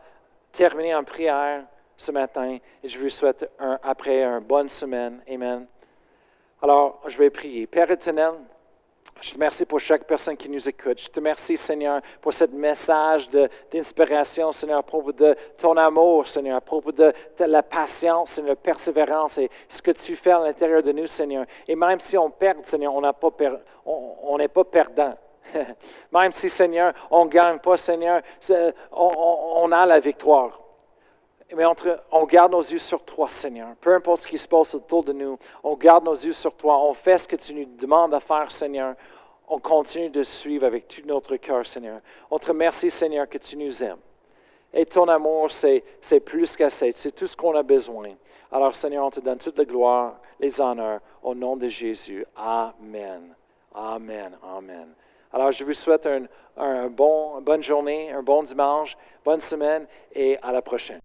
[0.52, 1.64] terminer en prière
[2.00, 3.50] ce matin et je vous souhaite
[3.82, 5.22] après une bonne semaine.
[5.28, 5.66] Amen.
[6.62, 7.66] Alors, je vais prier.
[7.66, 8.32] Père éternel,
[9.20, 10.98] je te remercie pour chaque personne qui nous écoute.
[10.98, 16.56] Je te remercie, Seigneur, pour ce message d'inspiration, Seigneur, à propos de ton amour, Seigneur,
[16.56, 20.82] à propos de, la patience, Seigneur, la persévérance et ce que tu fais à l'intérieur
[20.82, 21.44] de nous, Seigneur.
[21.68, 25.14] Et même si on perd, Seigneur, on n'est pas perdant.
[26.12, 28.22] même si, Seigneur, on ne gagne pas, Seigneur,
[28.90, 30.69] on a la victoire.
[31.56, 31.64] Mais
[32.12, 33.74] on garde nos yeux sur toi, Seigneur.
[33.80, 36.78] Peu importe ce qui se passe autour de nous, on garde nos yeux sur toi.
[36.84, 38.94] On fait ce que tu nous demandes de faire, Seigneur.
[39.48, 42.00] On continue de suivre avec tout notre cœur, Seigneur.
[42.30, 43.98] On te remercie, Seigneur, que tu nous aimes.
[44.72, 45.82] Et ton amour, c'est,
[46.24, 46.92] plus qu'assez.
[46.94, 48.10] C'est tout ce qu'on a besoin.
[48.52, 52.24] Alors, Seigneur, on te donne toute la gloire, les honneurs, au nom de Jésus.
[52.36, 53.34] Amen.
[53.74, 54.38] Amen.
[54.42, 54.94] Amen.
[55.32, 56.08] Alors, je vous souhaite
[56.56, 61.00] un bon, une bonne journée, un bon dimanche, bonne semaine et à la prochaine.